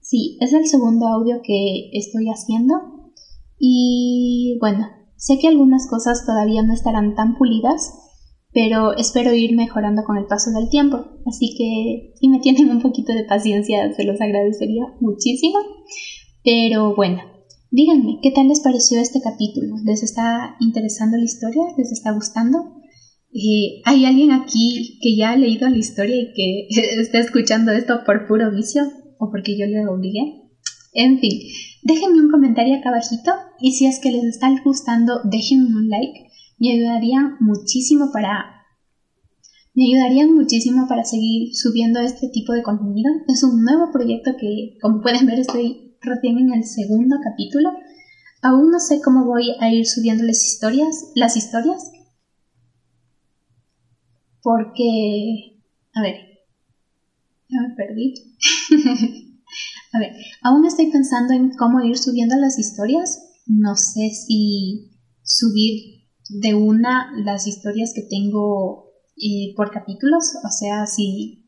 sí, 0.00 0.38
es 0.40 0.52
el 0.52 0.68
segundo 0.68 1.08
audio 1.08 1.40
que 1.42 1.90
estoy 1.94 2.28
haciendo. 2.28 3.10
Y 3.58 4.56
bueno, 4.60 4.86
sé 5.16 5.40
que 5.40 5.48
algunas 5.48 5.88
cosas 5.88 6.24
todavía 6.24 6.62
no 6.62 6.74
estarán 6.74 7.16
tan 7.16 7.36
pulidas, 7.36 8.05
pero 8.56 8.96
espero 8.96 9.34
ir 9.34 9.54
mejorando 9.54 10.02
con 10.04 10.16
el 10.16 10.24
paso 10.24 10.50
del 10.50 10.70
tiempo. 10.70 11.04
Así 11.26 11.54
que 11.58 12.14
si 12.18 12.28
me 12.28 12.38
tienen 12.38 12.70
un 12.70 12.80
poquito 12.80 13.12
de 13.12 13.24
paciencia, 13.24 13.92
se 13.92 14.04
los 14.04 14.18
agradecería 14.18 14.94
muchísimo. 14.98 15.58
Pero 16.42 16.96
bueno, 16.96 17.20
díganme, 17.70 18.18
¿qué 18.22 18.30
tal 18.30 18.48
les 18.48 18.60
pareció 18.60 18.98
este 18.98 19.20
capítulo? 19.20 19.74
¿Les 19.84 20.02
está 20.02 20.56
interesando 20.60 21.18
la 21.18 21.24
historia? 21.24 21.64
¿Les 21.76 21.92
está 21.92 22.12
gustando? 22.12 22.80
Eh, 23.30 23.82
¿Hay 23.84 24.06
alguien 24.06 24.32
aquí 24.32 25.00
que 25.02 25.14
ya 25.14 25.32
ha 25.32 25.36
leído 25.36 25.68
la 25.68 25.76
historia 25.76 26.16
y 26.16 26.32
que 26.32 26.66
está 27.02 27.18
escuchando 27.18 27.72
esto 27.72 28.04
por 28.06 28.26
puro 28.26 28.50
vicio? 28.50 28.84
¿O 29.18 29.30
porque 29.30 29.58
yo 29.58 29.66
le 29.66 29.86
obligué? 29.86 30.48
En 30.94 31.18
fin, 31.18 31.42
déjenme 31.82 32.22
un 32.22 32.30
comentario 32.30 32.76
acá 32.76 32.88
abajito 32.88 33.32
y 33.60 33.72
si 33.72 33.84
es 33.84 33.98
que 33.98 34.12
les 34.12 34.24
está 34.24 34.48
gustando, 34.64 35.20
déjenme 35.24 35.76
un 35.76 35.90
like 35.90 36.25
me 36.58 36.72
ayudarían 36.72 37.36
muchísimo 37.40 38.10
para 38.12 38.56
me 39.76 39.84
ayudarían 39.84 40.32
muchísimo 40.32 40.88
para 40.88 41.04
seguir 41.04 41.54
subiendo 41.54 42.00
este 42.00 42.28
tipo 42.28 42.54
de 42.54 42.62
contenido. 42.62 43.12
Es 43.28 43.44
un 43.44 43.62
nuevo 43.62 43.92
proyecto 43.92 44.30
que, 44.40 44.78
como 44.80 45.02
pueden 45.02 45.26
ver, 45.26 45.38
estoy 45.40 45.98
recién 46.00 46.38
en 46.38 46.54
el 46.54 46.64
segundo 46.64 47.16
capítulo. 47.22 47.68
Aún 48.40 48.70
no 48.70 48.80
sé 48.80 49.02
cómo 49.04 49.26
voy 49.26 49.54
a 49.60 49.68
ir 49.68 49.86
subiendo 49.86 50.24
las 50.24 50.42
historias, 50.46 51.12
las 51.14 51.36
historias. 51.36 51.92
Porque, 54.40 55.60
a 55.92 56.00
ver, 56.00 56.14
ya 57.50 57.60
me 57.60 57.74
perdí. 57.74 58.14
a 59.92 59.98
ver, 59.98 60.12
aún 60.40 60.64
estoy 60.64 60.90
pensando 60.90 61.34
en 61.34 61.50
cómo 61.50 61.82
ir 61.82 61.98
subiendo 61.98 62.34
las 62.36 62.58
historias. 62.58 63.20
No 63.44 63.76
sé 63.76 64.08
si 64.08 64.90
subir 65.22 65.95
de 66.28 66.54
una 66.54 67.10
las 67.24 67.46
historias 67.46 67.92
que 67.94 68.02
tengo 68.02 68.86
eh, 69.16 69.54
por 69.56 69.70
capítulos, 69.70 70.34
o 70.44 70.48
sea, 70.50 70.86
si 70.86 71.44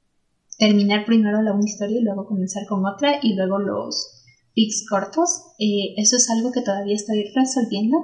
terminar 0.58 1.04
primero 1.04 1.42
la 1.42 1.52
una 1.52 1.64
historia 1.64 1.98
y 2.00 2.04
luego 2.04 2.26
comenzar 2.26 2.66
con 2.66 2.84
otra 2.86 3.18
y 3.22 3.34
luego 3.34 3.58
los 3.58 4.24
pics 4.54 4.86
cortos, 4.88 5.42
eh, 5.58 5.94
eso 5.96 6.16
es 6.16 6.28
algo 6.30 6.50
que 6.52 6.62
todavía 6.62 6.94
estoy 6.94 7.24
resolviendo, 7.34 7.96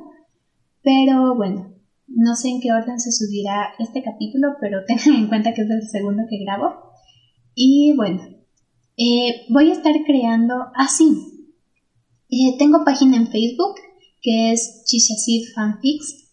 pero 0.83 1.35
bueno, 1.35 1.73
no 2.07 2.37
sé 2.37 2.49
en 2.49 2.61
qué 2.61 2.73
orden 2.73 3.01
se 3.01 3.13
subirá 3.13 3.71
este 3.79 4.03
capítulo, 4.03 4.55
pero 4.61 4.85
tengan 4.87 5.23
en 5.23 5.29
cuenta 5.29 5.55
que 5.55 5.63
es 5.63 5.71
el 5.71 5.89
segundo 5.89 6.25
que 6.29 6.45
grabo. 6.45 6.75
Y 7.55 7.95
bueno, 7.97 8.21
eh, 8.97 9.47
voy 9.49 9.71
a 9.71 9.75
estar 9.75 9.95
creando 10.05 10.55
así. 10.75 11.49
tengo 12.59 12.85
página 12.85 13.17
en 13.17 13.29
Facebook 13.29 13.75
que 14.21 14.53
es 14.53 14.83
Chichasid 14.87 15.53
Fanfics 15.55 16.24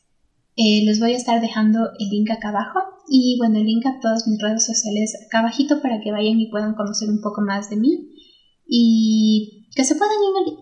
eh, 0.61 0.83
les 0.85 0.99
voy 0.99 1.13
a 1.13 1.17
estar 1.17 1.41
dejando 1.41 1.79
el 1.97 2.09
link 2.09 2.29
acá 2.29 2.49
abajo. 2.49 2.79
Y 3.09 3.37
bueno, 3.39 3.57
el 3.57 3.65
link 3.65 3.85
a 3.87 3.99
todas 3.99 4.27
mis 4.27 4.39
redes 4.39 4.63
sociales 4.63 5.13
acá 5.25 5.39
abajito 5.39 5.81
para 5.81 5.99
que 6.01 6.11
vayan 6.11 6.39
y 6.39 6.51
puedan 6.51 6.75
conocer 6.75 7.09
un 7.09 7.19
poco 7.19 7.41
más 7.41 7.69
de 7.71 7.77
mí. 7.77 8.11
Y 8.67 9.67
que 9.75 9.83
se 9.83 9.95
puedan 9.95 10.17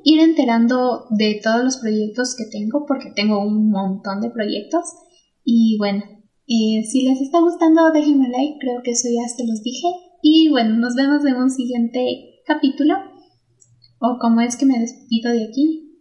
ir, 0.06 0.20
enterando 0.20 1.06
de 1.10 1.42
todos 1.44 1.64
los 1.64 1.78
proyectos 1.78 2.36
que 2.36 2.46
tengo 2.46 2.86
porque 2.88 3.12
tengo 3.14 3.46
un 3.46 3.70
montón 3.70 4.22
de 4.22 4.30
proyectos. 4.30 4.86
Y 5.44 5.78
bueno, 5.78 6.04
eh, 6.48 6.84
si 6.90 7.04
les 7.04 7.20
está 7.20 7.42
gustando 7.42 7.92
déjenme 7.92 8.30
like, 8.30 8.58
creo 8.60 8.82
que 8.84 8.92
eso 8.92 9.10
ya 9.10 9.28
se 9.28 9.46
los 9.46 9.62
dije. 9.62 9.88
Y 10.24 10.50
bueno, 10.50 10.76
nos 10.76 10.96
vemos 10.96 11.26
en 11.26 11.36
un 11.36 11.50
siguiente 11.50 12.42
capítulo. 12.46 12.96
O 14.00 14.18
como 14.22 14.40
es 14.40 14.56
que 14.56 14.66
me 14.66 14.80
despido 14.80 15.34
de 15.34 15.44
aquí, 15.44 16.00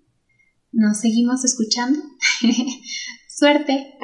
nos 0.71 1.01
seguimos 1.01 1.45
escuchando. 1.45 1.99
Suerte. 3.39 3.95